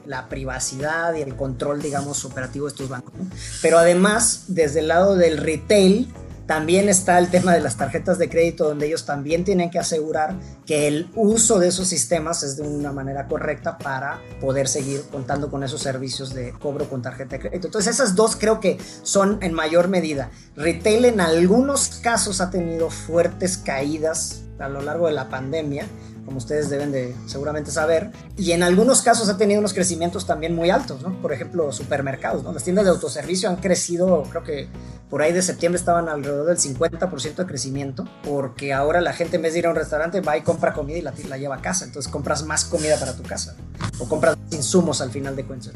[0.05, 3.13] la privacidad y el control, digamos, operativo de estos bancos.
[3.61, 6.11] Pero además, desde el lado del retail,
[6.47, 10.35] también está el tema de las tarjetas de crédito, donde ellos también tienen que asegurar
[10.65, 15.51] que el uso de esos sistemas es de una manera correcta para poder seguir contando
[15.51, 17.67] con esos servicios de cobro con tarjeta de crédito.
[17.67, 20.31] Entonces esas dos creo que son en mayor medida.
[20.55, 25.85] Retail en algunos casos ha tenido fuertes caídas a lo largo de la pandemia,
[26.27, 30.53] como ustedes deben de seguramente saber, y en algunos casos ha tenido unos crecimientos también
[30.53, 31.21] muy altos, ¿no?
[31.21, 32.51] Por ejemplo, supermercados, ¿no?
[32.51, 34.67] Las tiendas de autoservicio han crecido, creo que
[35.09, 39.43] por ahí de septiembre estaban alrededor del 50% de crecimiento, porque ahora la gente en
[39.43, 41.61] vez de ir a un restaurante va y compra comida y la, la lleva a
[41.61, 43.55] casa, entonces compras más comida para tu casa,
[43.97, 45.73] o compras insumos al final de cuentas,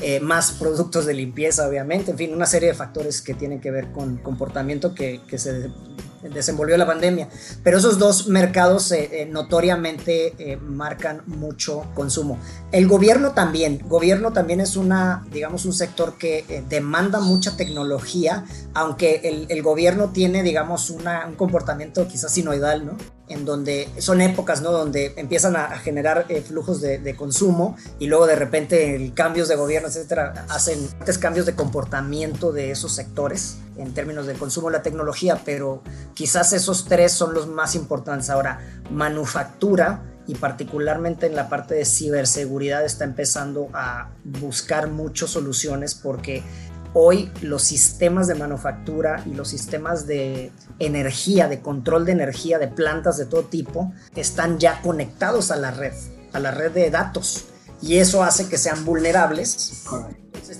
[0.00, 3.70] eh, más productos de limpieza, obviamente, en fin, una serie de factores que tienen que
[3.70, 5.70] ver con comportamiento que, que se
[6.30, 7.28] desenvolvió la pandemia.
[7.62, 12.38] Pero esos dos mercados eh, eh, notoriamente eh, marcan mucho consumo.
[12.70, 13.80] El gobierno también.
[13.88, 20.10] Gobierno también es una, digamos, un sector que demanda mucha tecnología, aunque el, el gobierno
[20.10, 22.96] tiene, digamos, una, un comportamiento quizás sinoidal, ¿no?
[23.32, 24.72] En donde son épocas, ¿no?
[24.72, 29.56] Donde empiezan a, generar flujos de, de, consumo y luego de repente el cambios de
[29.56, 34.82] gobierno, etcétera, hacen cambios de comportamiento de esos sectores en términos de consumo de la
[34.82, 35.82] tecnología, pero
[36.14, 38.30] quizás esos tres son los más importantes.
[38.30, 45.94] Ahora, manufactura y particularmente en la parte de ciberseguridad está empezando a buscar muchas soluciones
[45.94, 46.42] porque
[46.94, 52.68] hoy los sistemas de manufactura y los sistemas de energía, de control de energía de
[52.68, 55.94] plantas de todo tipo, están ya conectados a la red,
[56.32, 57.46] a la red de datos.
[57.80, 59.84] Y eso hace que sean vulnerables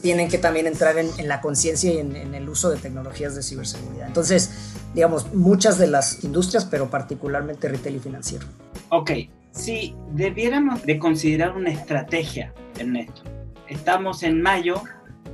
[0.00, 4.06] tienen que también entrar en, la conciencia y en, el uso de tecnologías de ciberseguridad.
[4.06, 4.50] Entonces,
[4.94, 8.46] digamos, muchas de las industrias, pero particularmente retail y financiero.
[8.88, 9.10] Ok,
[9.50, 13.22] si debiéramos de considerar una estrategia, Ernesto,
[13.68, 14.82] estamos en mayo,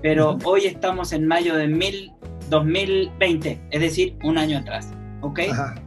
[0.03, 2.13] pero hoy estamos en mayo de mil,
[2.51, 5.41] 2020, es decir, un año atrás, ¿ok?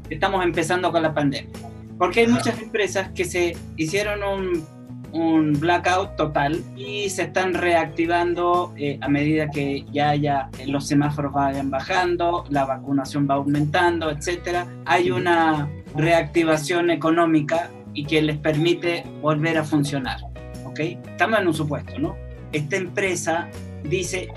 [0.09, 1.51] Estamos empezando con la pandemia.
[1.97, 4.65] Porque hay muchas empresas que se hicieron un
[5.13, 10.87] un blackout total y se están reactivando eh, a medida que ya ya eh, los
[10.87, 14.67] semáforos vayan bajando, la vacunación va aumentando, etcétera.
[14.85, 20.19] Hay una reactivación económica y que les permite volver a funcionar.
[20.65, 20.79] ¿Ok?
[20.79, 22.15] Estamos en un supuesto, ¿no?
[22.53, 23.49] Esta empresa
[23.83, 24.29] dice,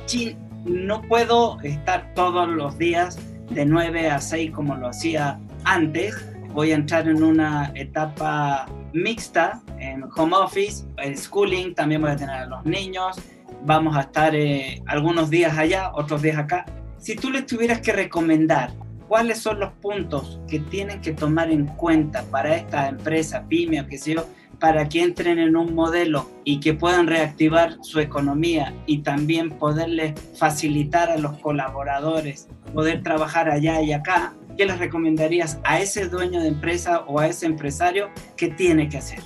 [0.64, 3.18] no puedo estar todos los días
[3.50, 6.14] de 9 a 6 como lo hacía antes,
[6.52, 12.16] voy a entrar en una etapa mixta en home office, el schooling, también voy a
[12.16, 13.16] tener a los niños,
[13.64, 16.64] vamos a estar eh, algunos días allá, otros días acá.
[16.98, 18.72] Si tú les tuvieras que recomendar
[19.08, 23.86] ¿cuáles son los puntos que tienen que tomar en cuenta para esta empresa, pyme o
[23.86, 24.16] qué sé
[24.64, 30.14] para que entren en un modelo y que puedan reactivar su economía y también poderle
[30.38, 36.40] facilitar a los colaboradores poder trabajar allá y acá, ¿qué les recomendarías a ese dueño
[36.40, 38.08] de empresa o a ese empresario
[38.38, 39.20] que tiene que hacer?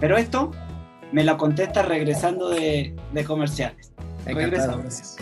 [0.00, 0.50] Pero esto
[1.12, 2.92] me lo contesta regresando de,
[3.24, 3.92] comerciales.
[4.24, 5.16] Regresamos.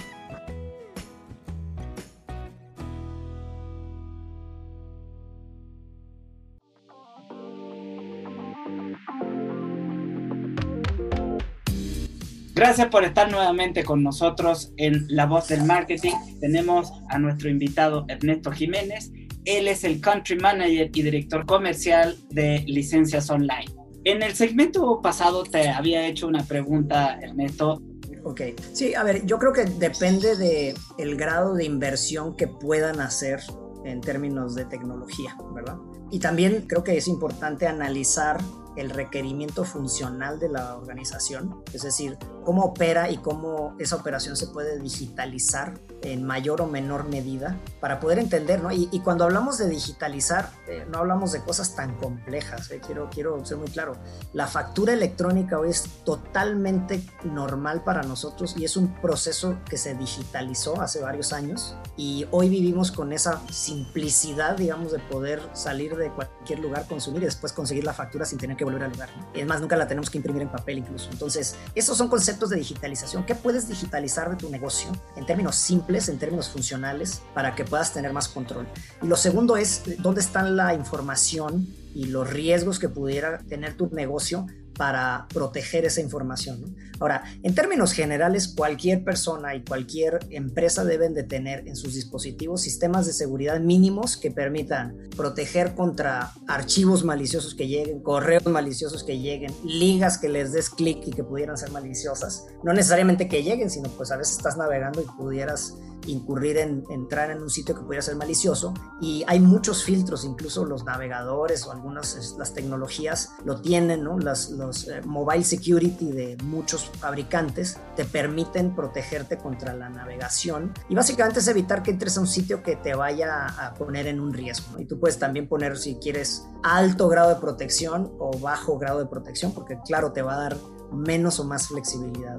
[12.54, 16.12] Gracias por estar nuevamente con nosotros en La Voz del Marketing.
[16.40, 19.10] Tenemos a nuestro invitado Ernesto Jiménez.
[19.44, 23.64] Él es el Country Manager y Director Comercial de Licencias Online.
[24.04, 27.82] En el segmento pasado te había hecho una pregunta, Ernesto.
[28.22, 28.42] Ok,
[28.72, 33.40] sí, a ver, yo creo que depende del el grado de inversión que puedan hacer
[33.84, 35.78] en términos de tecnología, ¿verdad?
[36.12, 38.38] Y también creo que es importante analizar
[38.76, 44.46] el requerimiento funcional de la organización, es decir, cómo opera y cómo esa operación se
[44.46, 48.70] puede digitalizar en mayor o menor medida para poder entender, ¿no?
[48.70, 52.80] Y, cuando hablamos de digitalizar, eh, no hablamos de cosas tan complejas, ¿eh?
[52.84, 53.96] quiero, quiero ser muy claro.
[54.32, 59.94] La factura electrónica hoy es totalmente normal para nosotros y es un proceso que se
[59.94, 66.10] digitalizó hace varios años y hoy vivimos con esa simplicidad, digamos, de poder salir de
[66.10, 69.08] cualquier lugar, consumir y después conseguir la factura sin tener que volver al lugar.
[69.34, 71.10] Es más, nunca la tenemos que imprimir en papel incluso.
[71.10, 73.24] Entonces, esos son conceptos de digitalización.
[73.24, 77.92] ¿Qué puedes digitalizar de tu negocio en términos simples, en términos funcionales, para que puedas
[77.92, 78.66] tener más control?
[79.02, 83.88] Y lo segundo es dónde está la información y los riesgos que pudiera tener tu
[83.90, 84.46] negocio
[84.76, 86.76] para proteger esa información.
[87.00, 92.62] Ahora, en términos generales, cualquier persona y cualquier empresa deben de tener en sus dispositivos
[92.62, 99.18] sistemas de seguridad mínimos que permitan proteger contra archivos maliciosos que lleguen, correos maliciosos que
[99.18, 102.46] lleguen, ligas que les des clic y que pudieran ser maliciosas.
[102.62, 105.74] No necesariamente que lleguen, sino pues a veces estás navegando y pudieras
[106.06, 110.64] incurrir en entrar en un sitio que pudiera ser malicioso y hay muchos filtros, incluso
[110.64, 114.18] los navegadores o algunas las tecnologías lo tienen, ¿no?
[114.18, 120.94] Las, los eh, mobile security de muchos fabricantes te permiten protegerte contra la navegación y
[120.94, 124.32] básicamente es evitar que entres a un sitio que te vaya a poner en un
[124.32, 124.78] riesgo.
[124.78, 129.06] Y tú puedes también poner si quieres alto grado de protección o bajo grado de
[129.06, 130.56] protección porque claro te va a dar
[130.92, 132.38] menos o más flexibilidad.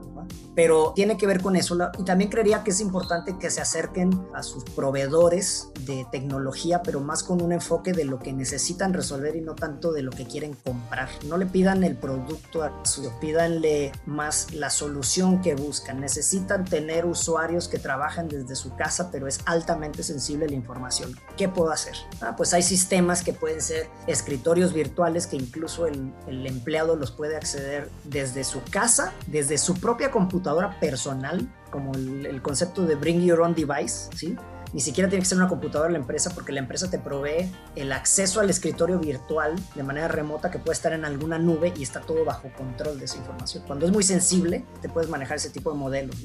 [0.55, 1.77] Pero tiene que ver con eso.
[1.97, 7.01] Y también creería que es importante que se acerquen a sus proveedores de tecnología, pero
[7.01, 10.25] más con un enfoque de lo que necesitan resolver y no tanto de lo que
[10.25, 11.09] quieren comprar.
[11.27, 15.99] No le pidan el producto a su, pídanle más la solución que buscan.
[15.99, 21.15] Necesitan tener usuarios que trabajan desde su casa, pero es altamente sensible la información.
[21.37, 21.95] ¿Qué puedo hacer?
[22.21, 27.11] Ah, pues hay sistemas que pueden ser escritorios virtuales que incluso el, el empleado los
[27.11, 33.21] puede acceder desde su casa, desde su propia computadora personal, como el, concepto de Bring
[33.21, 34.35] Your Own Device, ¿sí?
[34.75, 37.93] Ni siquiera tiene que ser una computadora la empresa porque la empresa te provee el
[37.93, 42.01] acceso al escritorio virtual de manera remota que puede estar en alguna nube y está
[42.01, 43.63] todo bajo control de esa información.
[43.65, 46.17] Cuando es muy sensible, te puedes manejar ese tipo de modelos.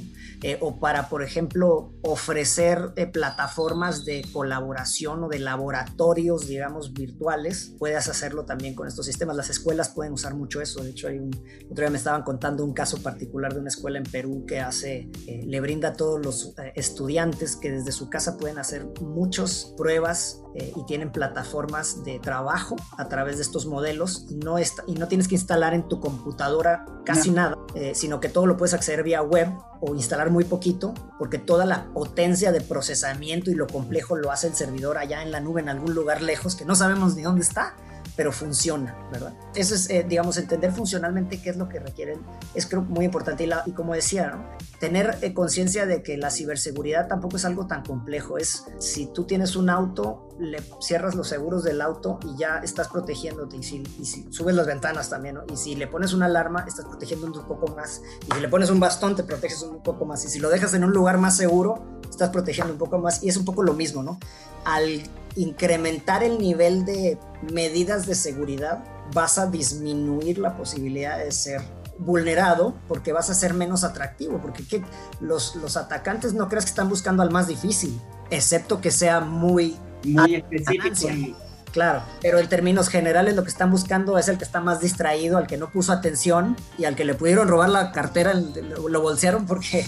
[0.42, 7.76] Eh, o para, por ejemplo, ofrecer eh, plataformas de colaboración o de laboratorios, digamos, virtuales,
[7.78, 9.36] puedes hacerlo también con estos sistemas.
[9.36, 10.82] Las escuelas pueden usar mucho eso.
[10.82, 11.30] De hecho, hay un,
[11.70, 15.08] otro día me estaban contando un caso particular de una escuela en Perú que hace,
[15.28, 20.42] eh, le brinda a todos los estudiantes que desde su casa pueden hacer muchas pruebas
[20.54, 24.94] eh, y tienen plataformas de trabajo a través de estos modelos y no, está, y
[24.94, 28.74] no tienes que instalar en tu computadora casi nada, eh, sino que todo lo puedes
[28.74, 29.48] acceder vía web
[29.80, 34.48] o instalar muy poquito, porque toda la potencia de procesamiento y lo complejo lo hace
[34.48, 37.42] el servidor allá en la nube, en algún lugar lejos que no sabemos ni dónde
[37.42, 37.74] está
[38.20, 39.32] pero funciona, ¿verdad?
[39.54, 42.20] Eso es, eh, digamos, entender funcionalmente qué es lo que requieren,
[42.54, 43.48] es creo muy importante.
[43.64, 44.44] Y, como decía, ¿no?
[44.78, 48.36] tener eh, conciencia de que la ciberseguridad tampoco es algo tan complejo.
[48.36, 52.88] Es si tú tienes un auto, le cierras los seguros del auto y ya estás
[52.88, 53.56] protegiéndote.
[53.56, 55.44] Y si, y si subes las ventanas también, ¿no?
[55.50, 58.02] Y si le pones una alarma, estás protegiendo un poco más.
[58.28, 60.22] Y si le pones un bastón, te proteges un poco más.
[60.26, 63.24] Y si lo dejas en un lugar más seguro, estás protegiendo un poco más.
[63.24, 64.18] Y es un poco lo mismo, ¿no?
[64.66, 65.04] Al
[65.36, 67.18] incrementar el nivel de
[67.52, 71.60] medidas de seguridad, vas a disminuir la posibilidad de ser
[71.98, 74.82] vulnerado porque vas a ser menos atractivo, porque
[75.20, 78.00] los, los atacantes no creas que están buscando al más difícil,
[78.30, 79.76] excepto que sea muy...
[80.04, 81.36] Muy específico
[81.72, 85.38] Claro, pero en términos generales lo que están buscando es el que está más distraído,
[85.38, 89.46] al que no puso atención y al que le pudieron robar la cartera, lo bolsearon
[89.46, 89.86] porque,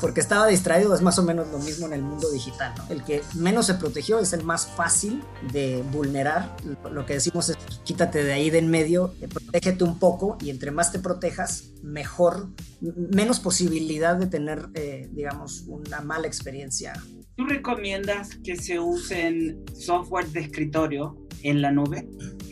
[0.00, 2.72] porque estaba distraído, es más o menos lo mismo en el mundo digital.
[2.76, 2.84] ¿no?
[2.88, 5.22] El que menos se protegió es el más fácil
[5.52, 6.56] de vulnerar.
[6.90, 10.70] Lo que decimos es quítate de ahí de en medio, protégete un poco y entre
[10.70, 12.48] más te protejas, mejor,
[12.80, 16.94] menos posibilidad de tener, eh, digamos, una mala experiencia
[17.36, 22.08] ¿Tú recomiendas que se usen software de escritorio en la nube?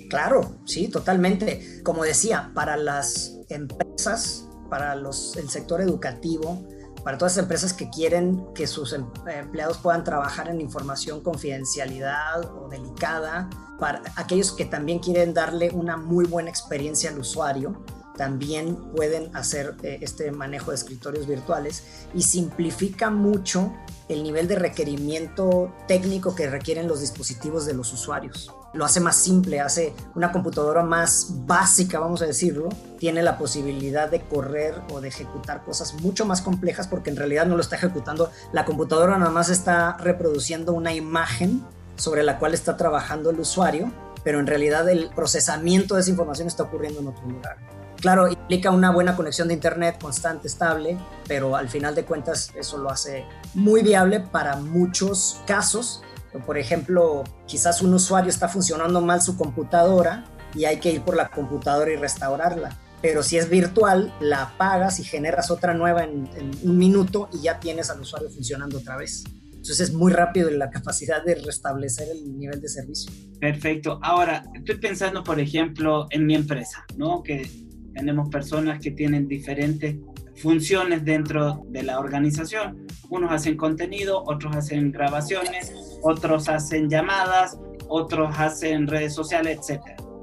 [0.09, 1.83] Claro, sí, totalmente.
[1.83, 6.63] Como decía, para las empresas, para los, el sector educativo,
[7.03, 12.45] para todas las empresas que quieren que sus em, empleados puedan trabajar en información confidencialidad
[12.55, 17.83] o delicada, para aquellos que también quieren darle una muy buena experiencia al usuario,
[18.17, 23.73] también pueden hacer eh, este manejo de escritorios virtuales y simplifica mucho
[24.09, 28.53] el nivel de requerimiento técnico que requieren los dispositivos de los usuarios.
[28.73, 34.11] Lo hace más simple, hace una computadora más básica, vamos a decirlo, tiene la posibilidad
[34.11, 37.77] de correr o de ejecutar cosas mucho más complejas porque en realidad no lo está
[37.77, 38.31] ejecutando.
[38.53, 41.63] La computadora nada más está reproduciendo una imagen
[41.97, 43.93] sobre la cual está trabajando el usuario,
[44.25, 47.57] pero en realidad el procesamiento de esa información está ocurriendo en otro lugar.
[48.03, 50.99] Claro, implica una buena conexión de Internet constante, estable,
[51.29, 56.03] pero al final de cuentas eso lo hace muy viable para muchos casos.
[56.41, 60.25] Por ejemplo, quizás un usuario está funcionando mal su computadora
[60.55, 62.77] y hay que ir por la computadora y restaurarla.
[63.01, 66.29] Pero si es virtual, la apagas y generas otra nueva en,
[66.63, 69.25] un minuto y ya tienes al usuario funcionando otra vez.
[69.45, 73.13] Entonces es muy rápido la capacidad de restablecer el nivel de servicio.
[73.41, 73.99] Perfecto.
[74.03, 77.23] Ahora, estoy pensando, por ejemplo, en mi empresa, ¿no?
[77.23, 77.49] Que
[77.93, 79.97] tenemos personas que tienen diferentes
[80.37, 82.87] funciones dentro de la organización.
[83.11, 85.73] Unos hacen contenido, otros hacen grabaciones,
[86.03, 87.59] otros hacen llamadas,
[87.89, 89.81] otros hacen redes sociales, etc.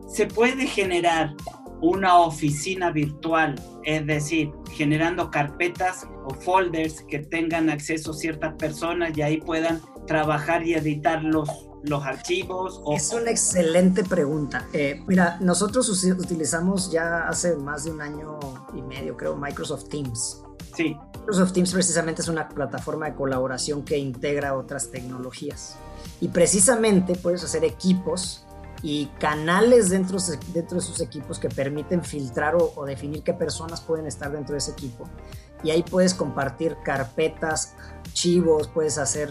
[0.07, 1.33] Se puede generar
[1.81, 9.21] una oficina virtual, es decir, generando carpetas o folders que tengan acceso ciertas personas y
[9.21, 12.81] ahí puedan trabajar y editar los los archivos?
[12.91, 14.67] Es una excelente pregunta.
[14.73, 18.39] Eh, mira, nosotros utilizamos ya hace más de un año
[18.73, 20.41] y medio, creo, Microsoft Teams.
[20.75, 20.95] Sí.
[21.19, 25.75] Microsoft Teams precisamente es una plataforma de colaboración que integra otras tecnologías.
[26.21, 28.45] Y precisamente puedes hacer equipos
[28.81, 30.19] y canales dentro,
[30.53, 34.53] dentro de sus equipos que permiten filtrar o, o definir qué personas pueden estar dentro
[34.53, 35.07] de ese equipo.
[35.63, 37.75] Y ahí puedes compartir carpetas,
[38.09, 39.29] archivos, puedes hacer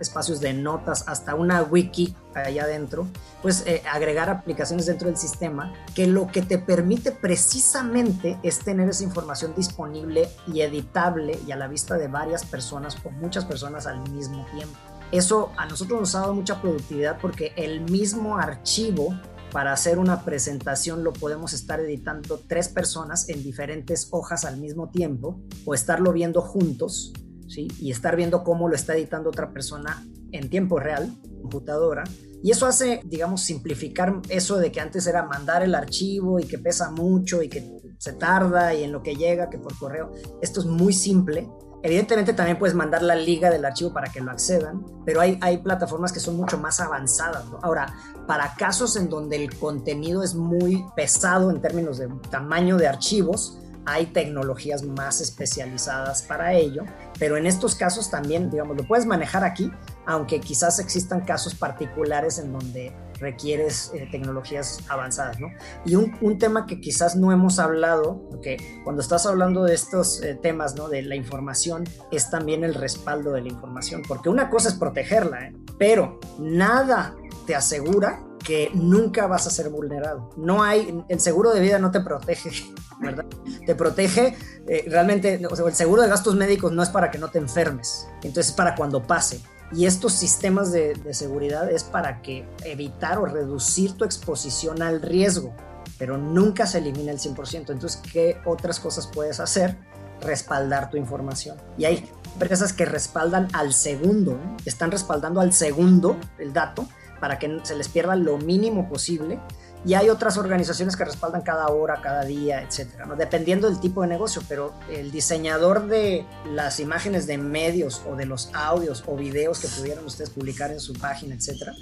[0.00, 3.08] espacios de notas, hasta una wiki allá adentro,
[3.42, 9.02] pues agregar aplicaciones dentro del sistema que lo que te permite precisamente es tener esa
[9.02, 14.08] información disponible y editable y a la vista de varias personas o muchas personas al
[14.10, 14.76] mismo tiempo.
[15.10, 19.18] Eso a nosotros nos ha dado mucha productividad porque el mismo archivo
[19.50, 24.90] para hacer una presentación lo podemos estar editando tres personas en diferentes hojas al mismo
[24.90, 27.12] tiempo o estarlo viendo juntos
[27.56, 32.04] y estar viendo cómo lo está editando otra persona en tiempo real, computadora.
[32.42, 36.58] Y eso hace, digamos, simplificar eso de que antes era mandar el archivo y que
[36.58, 40.12] pesa mucho y que se tarda y en lo que llega, que por correo.
[40.40, 41.48] Esto es muy simple.
[41.82, 45.58] Evidentemente también puedes mandar la liga del archivo para que lo accedan, pero hay, hay
[45.58, 47.44] plataformas que son mucho más avanzadas.
[47.62, 47.94] Ahora,
[48.26, 53.58] para casos en donde el contenido es muy pesado en términos de tamaño de archivos,
[53.88, 56.84] hay tecnologías más especializadas para ello,
[57.18, 59.70] pero en estos casos también, digamos, lo puedes manejar aquí,
[60.06, 65.48] aunque quizás existan casos particulares en donde requieres eh, tecnologías avanzadas, ¿no?
[65.84, 70.38] Y un, tema que quizás no hemos hablado, porque cuando estás hablando de estos eh,
[70.40, 70.88] temas, ¿no?
[70.88, 75.48] De la información, es también el respaldo de la información, porque una cosa es protegerla,
[75.48, 75.56] ¿eh?
[75.78, 77.16] pero nada
[77.46, 80.30] te asegura que nunca vas a ser vulnerado.
[80.38, 82.50] No hay, el seguro de vida no te protege,
[82.98, 83.26] ¿verdad?
[83.66, 87.36] Te protege, eh, realmente, el seguro de gastos médicos no es para que no te
[87.36, 89.42] enfermes, entonces es para cuando pase.
[89.70, 95.02] Y estos sistemas de, de seguridad es para que evitar o reducir tu exposición al
[95.02, 95.54] riesgo,
[95.98, 97.72] pero nunca se elimina el 100%.
[97.72, 99.76] Entonces, ¿qué otras cosas puedes hacer?
[100.22, 101.58] Respaldar tu información.
[101.76, 104.56] Y hay empresas que respaldan al segundo, ¿eh?
[104.64, 106.88] están respaldando al segundo el dato
[107.20, 109.40] para que se les pierda lo mínimo posible.
[109.84, 113.14] Y hay otras organizaciones que respaldan cada hora, cada día, etcétera, ¿no?
[113.14, 114.42] dependiendo del tipo de negocio.
[114.48, 119.68] Pero el diseñador de las imágenes de medios o de los audios o videos que
[119.68, 121.74] pudieran ustedes publicar en su página, etcétera,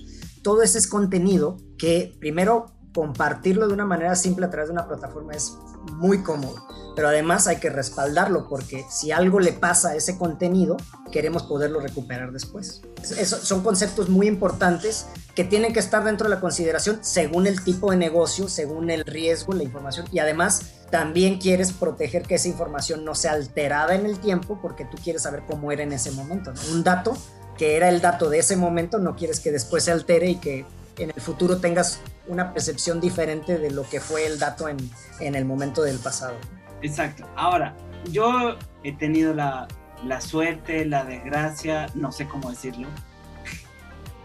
[0.42, 4.88] todo ese es contenido que primero compartirlo de una manera simple a través de una
[4.88, 5.52] plataforma es
[5.92, 6.66] muy cómodo.
[6.94, 10.78] Pero además hay que respaldarlo porque si algo le pasa a ese contenido,
[11.12, 12.82] queremos poderlo recuperar después.
[13.02, 17.90] son conceptos muy importantes que tienen que estar dentro de la consideración según el tipo
[17.90, 23.04] de negocio, según el riesgo, la información y además también quieres proteger que esa información
[23.04, 26.54] no sea alterada en el tiempo porque tú quieres saber cómo era en ese momento.
[26.72, 27.14] Un dato
[27.58, 30.64] que era el dato de ese momento no quieres que después se altere y que
[30.98, 34.76] en el futuro tengas una percepción diferente de lo que fue el dato en,
[35.20, 36.36] en el momento del pasado.
[36.82, 37.28] Exacto.
[37.36, 37.76] Ahora,
[38.10, 39.68] yo he tenido la,
[40.04, 42.88] la suerte, la desgracia, no sé cómo decirlo,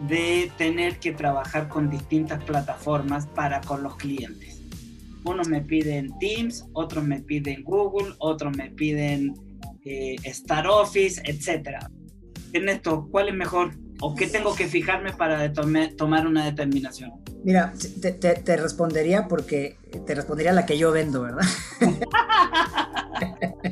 [0.08, 4.62] de tener que trabajar con distintas plataformas para con los clientes.
[5.24, 9.36] Unos me piden Teams, otros me piden Google, otros me piden
[9.86, 11.78] eh, Star Office, etc.
[12.54, 13.76] Ernesto, ¿cuál es mejor?
[14.02, 17.14] ¿O qué tengo que fijarme para tomar una determinación?
[17.44, 21.46] Mira, te, respondería porque te respondería la que yo vendo, ¿verdad?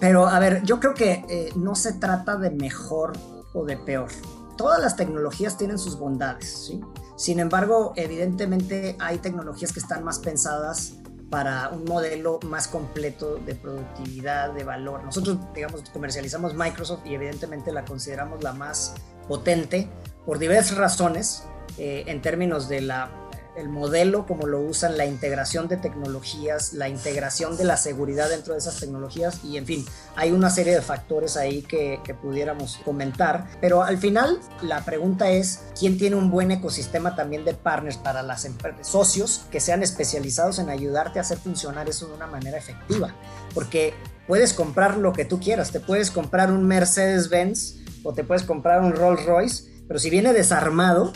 [0.00, 3.12] Pero a ver, yo creo que eh, no se trata de mejor
[3.52, 4.08] o de peor.
[4.56, 6.80] Todas las tecnologías tienen sus bondades, ¿sí?
[7.16, 10.94] Sin embargo, evidentemente hay tecnologías que están más pensadas
[11.34, 15.02] para un modelo más completo de productividad, de valor.
[15.02, 18.94] Nosotros, digamos, comercializamos Microsoft y evidentemente la consideramos la más
[19.26, 19.88] potente
[20.24, 21.42] por diversas razones
[21.76, 23.10] eh, en términos de la
[23.56, 28.54] el modelo, como lo usan, la integración de tecnologías, la integración de la seguridad dentro
[28.54, 29.86] de esas tecnologías y en fin,
[30.16, 35.30] hay una serie de factores ahí que, que pudiéramos comentar, pero al final la pregunta
[35.30, 39.82] es, ¿quién tiene un buen ecosistema también de partners para las empresas, socios que sean
[39.82, 43.14] especializados en ayudarte a hacer funcionar eso de una manera efectiva?
[43.54, 43.94] Porque
[44.26, 48.80] puedes comprar lo que tú quieras, te puedes comprar un Mercedes-Benz o te puedes comprar
[48.82, 51.12] un Rolls Royce, pero si viene desarmado,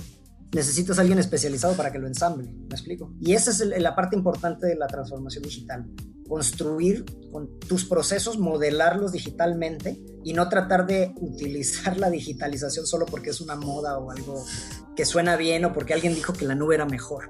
[0.52, 3.12] necesitas a alguien especializado para que lo ensamble, ¿me explico?
[3.20, 5.90] Y esa es la parte importante de la transformación digital,
[6.26, 13.30] construir con tus procesos, modelarlos digitalmente y no tratar de utilizar la digitalización solo porque
[13.30, 14.44] es una moda o algo
[14.96, 17.28] que suena bien o porque alguien dijo que la nube era mejor.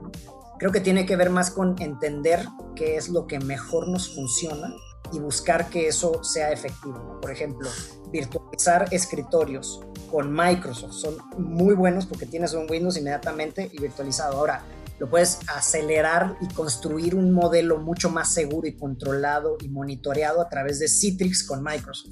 [0.59, 2.45] Creo que tiene que ver más con entender
[2.75, 4.75] qué es lo que mejor nos funciona
[5.13, 7.19] y buscar que eso sea efectivo.
[7.21, 7.69] Por ejemplo,
[8.11, 9.81] virtualizar escritorios
[10.11, 14.39] con Microsoft son muy buenos porque tienes un Windows inmediatamente y virtualizado.
[14.39, 14.65] Ahora,
[14.99, 20.49] lo puedes acelerar y construir un modelo mucho más seguro y controlado y monitoreado a
[20.49, 22.11] través de Citrix con Microsoft.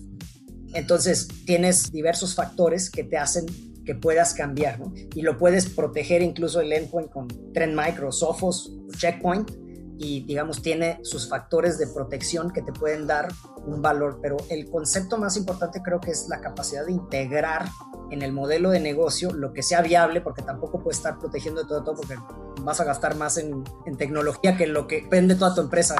[0.72, 3.46] Entonces, tienes diversos factores que te hacen
[3.84, 4.92] que puedas cambiar, ¿no?
[5.14, 9.50] Y lo puedes proteger incluso el endpoint con Trend Micro, Sophos, Checkpoint,
[9.98, 13.28] y digamos tiene sus factores de protección que te pueden dar
[13.66, 17.68] un valor, pero el concepto más importante creo que es la capacidad de integrar
[18.10, 21.68] en el modelo de negocio lo que sea viable, porque tampoco puedes estar protegiendo de
[21.68, 22.16] todo, todo porque
[22.62, 23.64] vas a gastar más en,
[23.96, 25.96] tecnología que lo que vende toda tu empresa.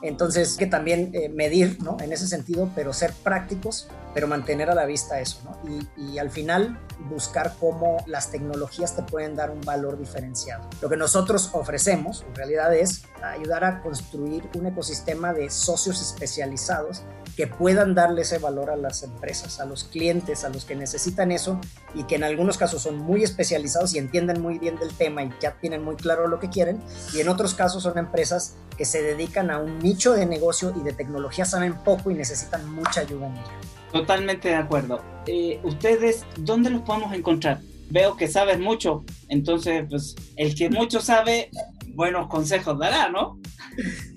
[0.00, 1.96] Entonces, que también eh, medir, ¿no?
[2.00, 5.58] En ese sentido, pero ser prácticos, pero mantener a la vista eso, ¿no?
[5.68, 6.78] Y, y, al final
[7.08, 10.68] buscar cómo las tecnologías te pueden dar un valor diferenciado.
[10.80, 17.02] Lo que nosotros ofrecemos, en realidad, es ayudar a construir un ecosistema de socios especializados
[17.36, 21.30] que puedan darle ese valor a las empresas, a los clientes, a los que necesitan
[21.30, 21.60] eso
[21.94, 25.32] y que en algunos casos son muy especializados y entienden muy bien del tema y
[25.40, 26.82] ya tienen muy claro lo que quieren
[27.14, 30.82] y en otros casos son empresas que se dedican a un nicho de negocio y
[30.82, 33.77] de tecnología saben poco y necesitan mucha ayuda en ello.
[33.92, 35.00] Totalmente de acuerdo.
[35.26, 37.60] Eh, ¿Ustedes dónde los podemos encontrar?
[37.90, 41.50] Veo que sabes mucho, entonces pues el que mucho sabe,
[41.94, 43.40] buenos consejos dará, ¿no?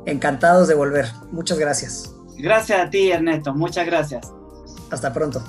[0.06, 1.06] encantados de volver.
[1.30, 2.14] Muchas gracias.
[2.38, 3.54] Gracias a ti, Ernesto.
[3.54, 4.32] Muchas gracias.
[4.90, 5.42] Hasta pronto.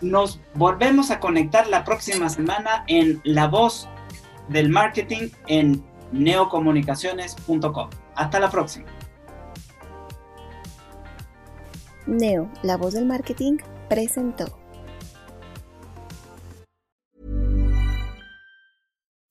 [0.00, 3.88] Nos volvemos a conectar la próxima semana en La Voz
[4.48, 7.90] del Marketing en neocomunicaciones.com.
[8.14, 8.86] Hasta la próxima.
[12.06, 14.46] Neo, la voz del marketing, presentó.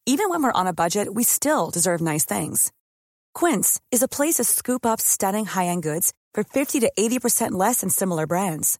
[0.06, 2.72] Even when we're on a budget, we still deserve nice things.
[3.34, 7.82] Quince is a place to scoop up stunning high-end goods for 50 to 80% less
[7.82, 8.80] than similar brands.